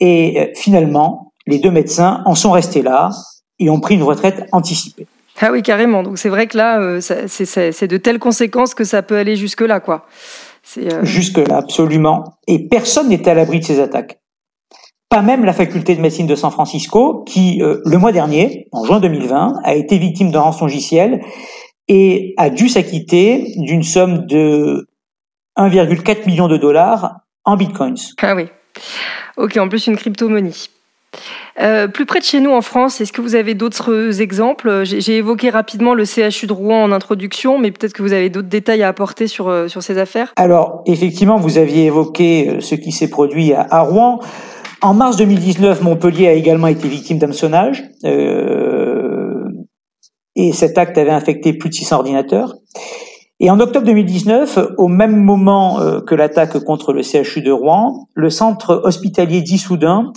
et 0.00 0.40
euh, 0.40 0.46
finalement, 0.54 1.32
les 1.46 1.58
deux 1.58 1.70
médecins 1.70 2.22
en 2.24 2.34
sont 2.34 2.50
restés 2.50 2.82
là 2.82 3.10
et 3.58 3.70
ont 3.70 3.80
pris 3.80 3.94
une 3.94 4.02
retraite 4.02 4.46
anticipée. 4.52 5.06
Ah 5.40 5.50
oui, 5.52 5.62
carrément. 5.62 6.02
Donc 6.02 6.18
c'est 6.18 6.28
vrai 6.28 6.46
que 6.46 6.56
là, 6.56 6.80
euh, 6.80 7.00
c'est 7.00 7.86
de 7.86 7.96
telles 7.96 8.18
conséquences 8.18 8.74
que 8.74 8.84
ça 8.84 9.02
peut 9.02 9.16
aller 9.16 9.36
jusque-là, 9.36 9.80
quoi. 9.80 10.06
Euh... 10.78 11.04
Jusque-là, 11.04 11.58
absolument. 11.58 12.24
Et 12.46 12.68
personne 12.68 13.08
n'est 13.08 13.28
à 13.28 13.34
l'abri 13.34 13.60
de 13.60 13.64
ces 13.64 13.80
attaques. 13.80 14.20
Pas 15.08 15.22
même 15.22 15.44
la 15.44 15.54
faculté 15.54 15.94
de 15.94 16.00
médecine 16.02 16.26
de 16.26 16.34
San 16.34 16.50
Francisco, 16.50 17.24
qui, 17.26 17.62
euh, 17.62 17.80
le 17.86 17.96
mois 17.96 18.12
dernier, 18.12 18.68
en 18.72 18.84
juin 18.84 19.00
2020, 19.00 19.60
a 19.64 19.74
été 19.74 19.96
victime 19.96 20.30
d'un 20.30 20.40
rançongiciel 20.40 21.20
et 21.88 22.34
a 22.36 22.50
dû 22.50 22.68
s'acquitter 22.68 23.54
d'une 23.56 23.82
somme 23.82 24.26
de 24.26 24.86
1,4 25.56 26.26
million 26.26 26.46
de 26.46 26.58
dollars 26.58 27.20
en 27.44 27.56
bitcoins. 27.56 27.96
Ah 28.20 28.34
oui. 28.34 28.48
Ok, 29.36 29.56
en 29.56 29.68
plus 29.68 29.86
une 29.86 29.96
crypto-monnaie. 29.96 30.52
Euh, 31.60 31.88
plus 31.88 32.06
près 32.06 32.20
de 32.20 32.24
chez 32.24 32.40
nous 32.40 32.52
en 32.52 32.60
France, 32.60 33.00
est-ce 33.00 33.12
que 33.12 33.20
vous 33.20 33.34
avez 33.34 33.54
d'autres 33.54 34.20
exemples? 34.20 34.82
J'ai 34.84 35.16
évoqué 35.16 35.50
rapidement 35.50 35.94
le 35.94 36.04
CHU 36.04 36.46
de 36.46 36.52
Rouen 36.52 36.84
en 36.84 36.92
introduction, 36.92 37.58
mais 37.58 37.72
peut-être 37.72 37.92
que 37.92 38.02
vous 38.02 38.12
avez 38.12 38.30
d'autres 38.30 38.48
détails 38.48 38.82
à 38.82 38.88
apporter 38.88 39.26
sur, 39.26 39.48
euh, 39.48 39.68
sur 39.68 39.82
ces 39.82 39.98
affaires? 39.98 40.32
Alors, 40.36 40.82
effectivement, 40.86 41.36
vous 41.36 41.58
aviez 41.58 41.86
évoqué 41.86 42.48
euh, 42.48 42.60
ce 42.60 42.74
qui 42.74 42.92
s'est 42.92 43.10
produit 43.10 43.52
à, 43.52 43.80
Rouen. 43.80 44.20
En 44.80 44.94
mars 44.94 45.16
2019, 45.16 45.82
Montpellier 45.82 46.28
a 46.28 46.32
également 46.34 46.68
été 46.68 46.86
victime 46.86 47.18
d'hameçonnage. 47.18 47.84
Euh, 48.04 49.44
et 50.36 50.52
cet 50.52 50.78
acte 50.78 50.96
avait 50.96 51.10
infecté 51.10 51.52
plus 51.52 51.70
de 51.70 51.74
600 51.74 51.96
ordinateurs. 51.96 52.54
Et 53.40 53.50
en 53.50 53.60
octobre 53.60 53.86
2019, 53.86 54.58
au 54.78 54.88
même 54.88 55.16
moment 55.16 55.80
euh, 55.80 56.00
que 56.00 56.16
l'attaque 56.16 56.58
contre 56.64 56.92
le 56.92 57.02
CHU 57.02 57.40
de 57.40 57.52
Rouen, 57.52 58.08
le 58.14 58.30
centre 58.30 58.80
hospitalier 58.84 59.42
d'Issoudun 59.42 60.12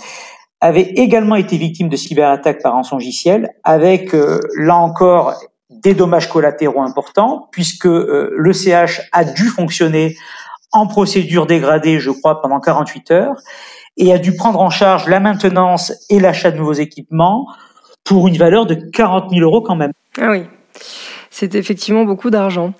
avait 0.60 0.92
également 0.96 1.36
été 1.36 1.56
victime 1.56 1.88
de 1.88 1.96
cyberattaques 1.96 2.62
par 2.62 2.72
rançongiciel, 2.72 3.50
avec 3.62 4.14
euh, 4.14 4.40
là 4.56 4.76
encore 4.76 5.34
des 5.70 5.94
dommages 5.94 6.28
collatéraux 6.28 6.82
importants, 6.82 7.48
puisque 7.52 7.86
euh, 7.86 8.32
le 8.36 8.52
CH 8.52 9.02
a 9.12 9.24
dû 9.24 9.44
fonctionner 9.44 10.16
en 10.72 10.86
procédure 10.86 11.46
dégradée, 11.46 12.00
je 12.00 12.10
crois, 12.10 12.40
pendant 12.40 12.58
48 12.58 13.10
heures, 13.12 13.36
et 13.96 14.12
a 14.12 14.18
dû 14.18 14.34
prendre 14.34 14.60
en 14.60 14.70
charge 14.70 15.06
la 15.08 15.20
maintenance 15.20 15.92
et 16.10 16.18
l'achat 16.18 16.50
de 16.50 16.56
nouveaux 16.56 16.72
équipements 16.72 17.46
pour 18.04 18.26
une 18.26 18.36
valeur 18.36 18.66
de 18.66 18.74
40 18.74 19.30
000 19.30 19.42
euros 19.42 19.60
quand 19.60 19.76
même. 19.76 19.92
Ah 20.20 20.30
oui, 20.30 20.46
c'est 21.32 21.56
effectivement 21.56 22.04
beaucoup 22.04 22.30
d'argent. 22.30 22.74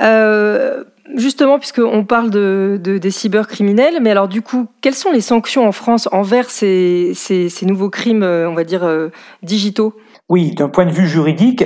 Euh, 0.00 0.84
justement, 1.16 1.58
puisqu'on 1.58 2.04
parle 2.04 2.30
de, 2.30 2.78
de, 2.80 2.98
des 2.98 3.10
cybercriminels, 3.10 3.98
mais 4.00 4.10
alors 4.10 4.28
du 4.28 4.42
coup, 4.42 4.66
quelles 4.82 4.94
sont 4.94 5.10
les 5.10 5.22
sanctions 5.22 5.66
en 5.66 5.72
France 5.72 6.08
envers 6.12 6.50
ces, 6.50 7.12
ces, 7.14 7.48
ces 7.48 7.66
nouveaux 7.66 7.90
crimes, 7.90 8.22
euh, 8.22 8.48
on 8.48 8.54
va 8.54 8.64
dire, 8.64 8.84
euh, 8.84 9.08
digitaux? 9.42 9.96
Oui, 10.28 10.54
d'un 10.54 10.68
point 10.68 10.84
de 10.84 10.92
vue 10.92 11.08
juridique, 11.08 11.64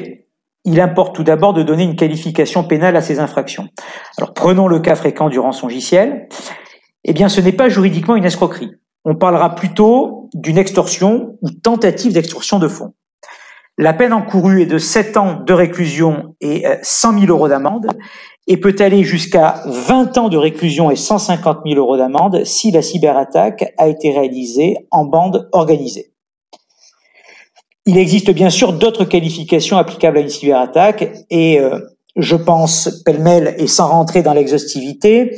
il 0.64 0.80
importe 0.80 1.14
tout 1.14 1.24
d'abord 1.24 1.54
de 1.54 1.62
donner 1.62 1.82
une 1.82 1.96
qualification 1.96 2.62
pénale 2.62 2.96
à 2.96 3.00
ces 3.00 3.18
infractions. 3.18 3.68
Alors 4.16 4.32
prenons 4.32 4.68
le 4.68 4.78
cas 4.78 4.94
fréquent 4.94 5.28
du 5.28 5.38
rançongiciel. 5.38 6.28
Eh 7.04 7.12
bien, 7.12 7.28
ce 7.28 7.40
n'est 7.40 7.52
pas 7.52 7.68
juridiquement 7.68 8.16
une 8.16 8.24
escroquerie. 8.24 8.72
On 9.04 9.16
parlera 9.16 9.54
plutôt 9.54 10.28
d'une 10.34 10.58
extorsion 10.58 11.36
ou 11.42 11.50
tentative 11.50 12.12
d'extorsion 12.12 12.58
de 12.58 12.68
fonds. 12.68 12.94
La 13.80 13.92
peine 13.92 14.12
encourue 14.12 14.62
est 14.62 14.66
de 14.66 14.78
7 14.78 15.16
ans 15.16 15.40
de 15.46 15.52
réclusion 15.52 16.34
et 16.40 16.64
100 16.82 17.20
000 17.20 17.26
euros 17.26 17.48
d'amende 17.48 17.86
et 18.48 18.56
peut 18.56 18.74
aller 18.80 19.04
jusqu'à 19.04 19.62
20 19.66 20.18
ans 20.18 20.28
de 20.28 20.36
réclusion 20.36 20.90
et 20.90 20.96
150 20.96 21.58
000 21.64 21.78
euros 21.78 21.96
d'amende 21.96 22.44
si 22.44 22.72
la 22.72 22.82
cyberattaque 22.82 23.72
a 23.78 23.86
été 23.86 24.10
réalisée 24.10 24.76
en 24.90 25.04
bande 25.04 25.48
organisée. 25.52 26.12
Il 27.86 27.98
existe 27.98 28.32
bien 28.32 28.50
sûr 28.50 28.72
d'autres 28.72 29.04
qualifications 29.04 29.78
applicables 29.78 30.18
à 30.18 30.22
une 30.22 30.28
cyberattaque 30.28 31.10
et 31.30 31.60
euh, 31.60 31.78
je 32.16 32.34
pense 32.34 33.02
pêle-mêle 33.04 33.54
et 33.58 33.68
sans 33.68 33.86
rentrer 33.86 34.22
dans 34.22 34.32
l'exhaustivité 34.32 35.36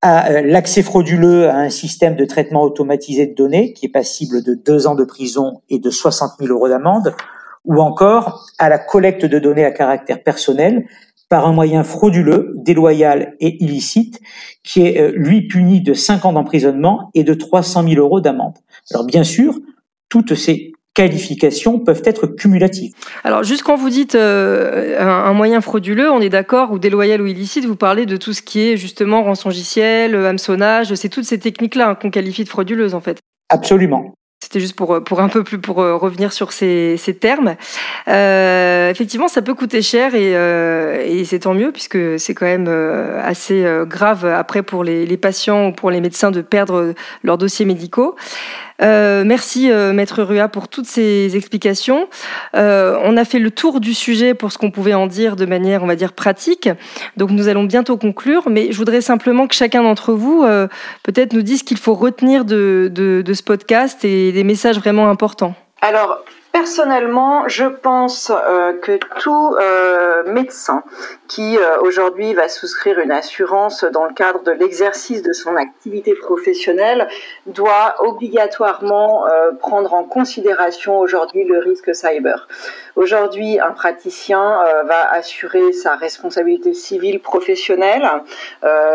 à 0.00 0.30
euh, 0.30 0.42
l'accès 0.42 0.82
frauduleux 0.82 1.48
à 1.48 1.56
un 1.56 1.70
système 1.70 2.16
de 2.16 2.24
traitement 2.24 2.62
automatisé 2.62 3.26
de 3.26 3.34
données 3.34 3.74
qui 3.74 3.86
est 3.86 3.90
passible 3.90 4.42
de 4.42 4.54
deux 4.54 4.86
ans 4.86 4.94
de 4.94 5.04
prison 5.04 5.60
et 5.68 5.78
de 5.78 5.90
60 5.90 6.32
000 6.40 6.52
euros 6.52 6.68
d'amende, 6.68 7.14
ou 7.68 7.80
encore 7.80 8.46
à 8.58 8.68
la 8.68 8.78
collecte 8.78 9.24
de 9.24 9.38
données 9.38 9.64
à 9.64 9.70
caractère 9.70 10.22
personnel 10.22 10.86
par 11.28 11.46
un 11.46 11.52
moyen 11.52 11.84
frauduleux, 11.84 12.54
déloyal 12.56 13.34
et 13.38 13.62
illicite, 13.62 14.20
qui 14.64 14.86
est 14.86 14.98
euh, 14.98 15.12
lui 15.14 15.46
puni 15.46 15.82
de 15.82 15.92
5 15.92 16.24
ans 16.24 16.32
d'emprisonnement 16.32 17.10
et 17.14 17.22
de 17.22 17.34
300 17.34 17.86
000 17.86 17.96
euros 17.96 18.20
d'amende. 18.20 18.54
Alors 18.90 19.04
bien 19.04 19.24
sûr, 19.24 19.58
toutes 20.08 20.34
ces 20.34 20.72
qualifications 20.94 21.78
peuvent 21.78 22.02
être 22.04 22.26
cumulatives. 22.26 22.92
Alors, 23.22 23.44
juste 23.44 23.62
quand 23.62 23.76
vous 23.76 23.90
dites 23.90 24.16
euh, 24.16 24.98
un, 24.98 25.30
un, 25.30 25.32
moyen 25.32 25.60
frauduleux, 25.60 26.10
on 26.10 26.20
est 26.20 26.30
d'accord, 26.30 26.72
ou 26.72 26.78
déloyal 26.80 27.22
ou 27.22 27.26
illicite, 27.26 27.66
vous 27.66 27.76
parlez 27.76 28.04
de 28.04 28.16
tout 28.16 28.32
ce 28.32 28.42
qui 28.42 28.60
est 28.60 28.76
justement 28.76 29.22
rançongiciel, 29.22 30.16
hameçonnage, 30.16 30.92
c'est 30.94 31.08
toutes 31.08 31.24
ces 31.24 31.38
techniques-là 31.38 31.90
hein, 31.90 31.94
qu'on 31.94 32.10
qualifie 32.10 32.42
de 32.42 32.48
frauduleuses 32.48 32.94
en 32.94 33.00
fait. 33.00 33.18
Absolument. 33.48 34.14
C'était 34.48 34.60
juste 34.60 34.76
pour 34.76 35.04
pour 35.04 35.20
un 35.20 35.28
peu 35.28 35.44
plus 35.44 35.58
pour 35.58 35.82
euh, 35.82 35.94
revenir 35.94 36.32
sur 36.32 36.52
ces, 36.52 36.96
termes. 37.20 37.56
Euh, 38.08 38.88
effectivement, 38.88 39.28
ça 39.28 39.42
peut 39.42 39.52
coûter 39.52 39.82
cher 39.82 40.14
et, 40.14 40.34
euh, 40.34 41.22
c'est 41.26 41.40
tant 41.40 41.52
mieux 41.52 41.70
puisque 41.70 42.18
c'est 42.18 42.32
quand 42.32 42.46
même 42.46 42.64
euh, 42.66 43.20
assez 43.22 43.62
euh, 43.62 43.84
grave 43.84 44.24
après 44.24 44.62
pour 44.62 44.84
les, 44.84 45.04
les, 45.04 45.16
patients 45.18 45.66
ou 45.66 45.72
pour 45.72 45.90
les 45.90 46.00
médecins 46.00 46.30
de 46.30 46.40
perdre 46.40 46.94
leurs 47.22 47.36
dossiers 47.36 47.66
médicaux. 47.66 48.16
Euh, 48.80 49.24
merci 49.24 49.70
euh, 49.70 49.92
Maître 49.92 50.22
Rua 50.22 50.48
pour 50.48 50.68
toutes 50.68 50.86
ces 50.86 51.36
explications. 51.36 52.08
Euh, 52.54 52.98
on 53.02 53.16
a 53.16 53.24
fait 53.24 53.38
le 53.38 53.50
tour 53.50 53.80
du 53.80 53.94
sujet 53.94 54.34
pour 54.34 54.52
ce 54.52 54.58
qu'on 54.58 54.70
pouvait 54.70 54.94
en 54.94 55.06
dire 55.06 55.36
de 55.36 55.46
manière, 55.46 55.82
on 55.82 55.86
va 55.86 55.96
dire, 55.96 56.12
pratique. 56.12 56.68
Donc 57.16 57.30
nous 57.30 57.48
allons 57.48 57.64
bientôt 57.64 57.96
conclure, 57.96 58.48
mais 58.48 58.72
je 58.72 58.76
voudrais 58.76 59.00
simplement 59.00 59.46
que 59.46 59.54
chacun 59.54 59.82
d'entre 59.82 60.12
vous 60.12 60.44
peut-être 61.02 61.32
nous 61.32 61.42
dise 61.42 61.60
ce 61.60 61.64
qu'il 61.64 61.78
faut 61.78 61.94
retenir 61.94 62.44
de, 62.44 62.90
de, 62.92 63.22
de 63.22 63.34
ce 63.34 63.42
podcast 63.42 64.04
et 64.04 64.32
des 64.32 64.44
messages 64.44 64.78
vraiment 64.78 65.08
importants. 65.10 65.54
Alors, 65.80 66.24
Personnellement, 66.58 67.46
je 67.46 67.66
pense 67.66 68.32
euh, 68.32 68.72
que 68.72 68.98
tout 69.20 69.54
euh, 69.60 70.24
médecin 70.24 70.82
qui 71.28 71.56
euh, 71.56 71.78
aujourd'hui 71.82 72.34
va 72.34 72.48
souscrire 72.48 72.98
une 72.98 73.12
assurance 73.12 73.84
dans 73.84 74.06
le 74.06 74.12
cadre 74.12 74.42
de 74.42 74.50
l'exercice 74.50 75.22
de 75.22 75.32
son 75.32 75.54
activité 75.54 76.14
professionnelle 76.14 77.06
doit 77.46 77.94
obligatoirement 78.00 79.24
prendre 79.60 79.94
en 79.94 80.02
considération 80.04 80.98
aujourd'hui 80.98 81.44
le 81.44 81.58
risque 81.58 81.94
cyber. 81.94 82.48
Aujourd'hui, 82.96 83.60
un 83.60 83.70
praticien 83.70 84.58
va 84.86 85.12
assurer 85.12 85.72
sa 85.72 85.94
responsabilité 85.94 86.74
civile 86.74 87.20
professionnelle. 87.20 88.08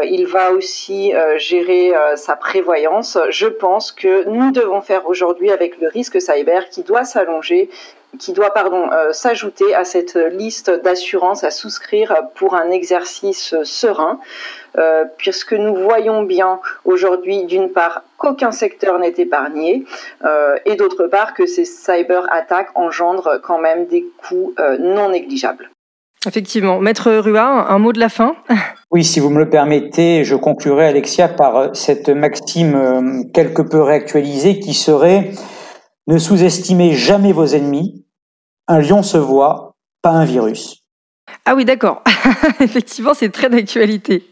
il 0.03 0.27
va 0.27 0.51
aussi 0.51 1.13
gérer 1.37 1.93
sa 2.15 2.35
prévoyance. 2.35 3.17
Je 3.29 3.47
pense 3.47 3.91
que 3.91 4.27
nous 4.27 4.51
devons 4.51 4.81
faire 4.81 5.07
aujourd'hui 5.07 5.51
avec 5.51 5.79
le 5.79 5.87
risque 5.87 6.19
cyber 6.19 6.69
qui 6.69 6.83
doit 6.83 7.05
s'allonger 7.05 7.52
qui 8.19 8.33
doit 8.33 8.51
pardon 8.51 8.91
euh, 8.91 9.11
s'ajouter 9.11 9.73
à 9.73 9.85
cette 9.85 10.15
liste 10.15 10.69
d'assurances 10.83 11.43
à 11.43 11.51
souscrire 11.51 12.15
pour 12.35 12.55
un 12.55 12.69
exercice 12.69 13.55
serein, 13.63 14.19
euh, 14.77 15.05
puisque 15.17 15.53
nous 15.53 15.75
voyons 15.75 16.23
bien 16.23 16.59
aujourd'hui 16.85 17.45
d'une 17.45 17.69
part 17.69 18.03
qu'aucun 18.17 18.51
secteur 18.51 18.99
n'est 18.99 19.15
épargné 19.17 19.85
euh, 20.25 20.55
et 20.65 20.75
d'autre 20.75 21.07
part 21.07 21.33
que 21.33 21.45
ces 21.45 21.65
cyber 21.65 22.25
attaques 22.31 22.69
engendrent 22.75 23.39
quand 23.41 23.59
même 23.59 23.85
des 23.87 24.05
coûts 24.27 24.53
euh, 24.59 24.77
non 24.79 25.09
négligeables. 25.09 25.69
Effectivement. 26.25 26.79
Maître 26.79 27.11
Rua, 27.11 27.67
un 27.69 27.79
mot 27.79 27.91
de 27.91 27.99
la 27.99 28.07
fin? 28.09 28.35
Oui, 28.91 29.03
si 29.03 29.19
vous 29.19 29.29
me 29.29 29.39
le 29.39 29.49
permettez, 29.49 30.23
je 30.23 30.35
conclurai, 30.35 30.85
Alexia, 30.85 31.27
par 31.27 31.75
cette 31.75 32.09
maxime 32.09 33.29
quelque 33.33 33.61
peu 33.61 33.81
réactualisée 33.81 34.59
qui 34.59 34.73
serait 34.73 35.31
ne 36.07 36.17
sous-estimez 36.17 36.93
jamais 36.93 37.31
vos 37.31 37.45
ennemis. 37.45 38.05
Un 38.67 38.79
lion 38.79 39.03
se 39.03 39.17
voit, 39.17 39.75
pas 40.01 40.11
un 40.11 40.25
virus. 40.25 40.83
Ah 41.45 41.55
oui, 41.55 41.65
d'accord. 41.65 42.03
Effectivement, 42.59 43.13
c'est 43.13 43.29
très 43.29 43.49
d'actualité. 43.49 44.27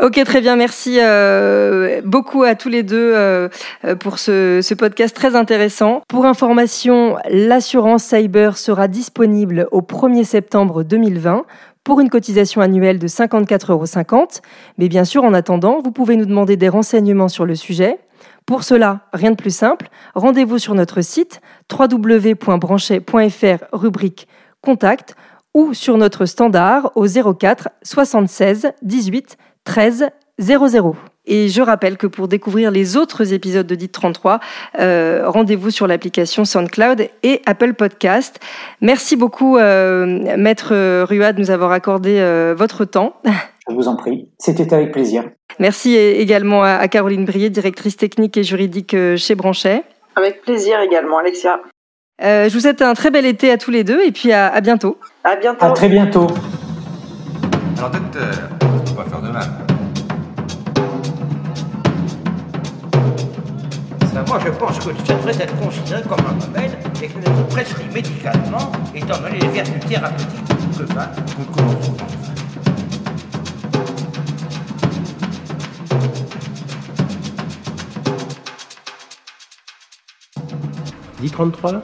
Ok, 0.00 0.22
très 0.24 0.40
bien. 0.40 0.56
Merci 0.56 0.98
euh, 1.00 2.00
beaucoup 2.04 2.42
à 2.42 2.54
tous 2.54 2.68
les 2.68 2.82
deux 2.82 3.12
euh, 3.14 3.48
pour 4.00 4.18
ce, 4.18 4.60
ce, 4.62 4.74
podcast 4.74 5.14
très 5.16 5.34
intéressant. 5.34 6.02
Pour 6.08 6.26
information, 6.26 7.16
l'assurance 7.30 8.04
cyber 8.04 8.58
sera 8.58 8.88
disponible 8.88 9.68
au 9.70 9.80
1er 9.80 10.24
septembre 10.24 10.82
2020 10.82 11.44
pour 11.82 12.00
une 12.00 12.10
cotisation 12.10 12.60
annuelle 12.60 12.98
de 12.98 13.06
54,50 13.06 13.70
euros. 13.70 14.26
Mais 14.76 14.88
bien 14.88 15.04
sûr, 15.04 15.24
en 15.24 15.32
attendant, 15.32 15.80
vous 15.82 15.92
pouvez 15.92 16.16
nous 16.16 16.26
demander 16.26 16.56
des 16.56 16.68
renseignements 16.68 17.28
sur 17.28 17.46
le 17.46 17.54
sujet 17.54 17.98
pour 18.46 18.62
cela, 18.62 19.00
rien 19.12 19.32
de 19.32 19.36
plus 19.36 19.54
simple, 19.54 19.88
rendez-vous 20.14 20.58
sur 20.58 20.74
notre 20.74 21.00
site 21.02 21.40
www.branchet.fr 21.70 23.64
rubrique 23.72 24.28
Contact 24.62 25.16
ou 25.52 25.74
sur 25.74 25.96
notre 25.98 26.26
standard 26.26 26.92
au 26.94 27.06
04 27.06 27.68
76 27.82 28.72
18 28.82 29.36
13 29.64 30.10
00. 30.38 30.96
Et 31.26 31.48
je 31.48 31.60
rappelle 31.60 31.96
que 31.96 32.06
pour 32.06 32.28
découvrir 32.28 32.70
les 32.70 32.96
autres 32.96 33.32
épisodes 33.32 33.66
de 33.66 33.74
DIT 33.74 33.88
33, 33.88 34.38
euh, 34.78 35.24
rendez-vous 35.26 35.70
sur 35.70 35.86
l'application 35.86 36.44
SoundCloud 36.44 37.08
et 37.22 37.42
Apple 37.46 37.74
Podcast. 37.74 38.38
Merci 38.80 39.16
beaucoup, 39.16 39.58
euh, 39.58 40.36
Maître 40.36 41.02
Ruad, 41.02 41.34
de 41.34 41.40
nous 41.40 41.50
avoir 41.50 41.72
accordé 41.72 42.18
euh, 42.20 42.54
votre 42.56 42.84
temps. 42.84 43.20
Je 43.68 43.74
vous 43.74 43.88
en 43.88 43.96
prie. 43.96 44.28
C'était 44.38 44.72
avec 44.72 44.92
plaisir. 44.92 45.24
Merci 45.58 45.96
également 45.96 46.62
à 46.62 46.86
Caroline 46.88 47.24
Brier, 47.24 47.50
directrice 47.50 47.96
technique 47.96 48.36
et 48.36 48.44
juridique 48.44 48.94
euh, 48.94 49.16
chez 49.16 49.34
Branchet. 49.34 49.82
Avec 50.14 50.42
plaisir 50.42 50.80
également, 50.80 51.18
Alexia. 51.18 51.60
Euh, 52.22 52.48
je 52.48 52.54
vous 52.54 52.60
souhaite 52.60 52.80
un 52.80 52.94
très 52.94 53.10
bel 53.10 53.26
été 53.26 53.50
à 53.50 53.58
tous 53.58 53.70
les 53.70 53.84
deux 53.84 54.02
et 54.04 54.12
puis 54.12 54.32
à, 54.32 54.60
bientôt. 54.60 54.98
À 55.24 55.36
bientôt. 55.36 55.64
À 55.64 55.70
très 55.70 55.88
bientôt. 55.88 56.28
Alors, 57.76 57.90
docteur, 57.90 58.32
on 58.62 58.94
va 58.94 59.04
faire 59.04 59.20
de 59.20 59.28
mal. 59.28 59.46
moi 64.26 64.38
je 64.44 64.50
pense 64.50 64.78
que 64.78 64.84
ça 65.06 65.14
devrait 65.14 65.34
être 65.40 65.56
considéré 65.60 66.02
comme 66.02 66.18
un 66.20 66.44
remède 66.44 66.72
et 67.02 67.08
que 67.08 67.18
nous 67.18 67.44
prescrit 67.44 67.84
médicalement, 67.92 68.72
étant 68.94 69.18
donné 69.18 69.38
les 69.40 69.48
vertus 69.48 69.80
thérapeutiques 69.86 70.28
que 70.78 70.94
va 70.94 71.10
nous 71.38 72.25
33 81.30 81.72
là? 81.72 81.82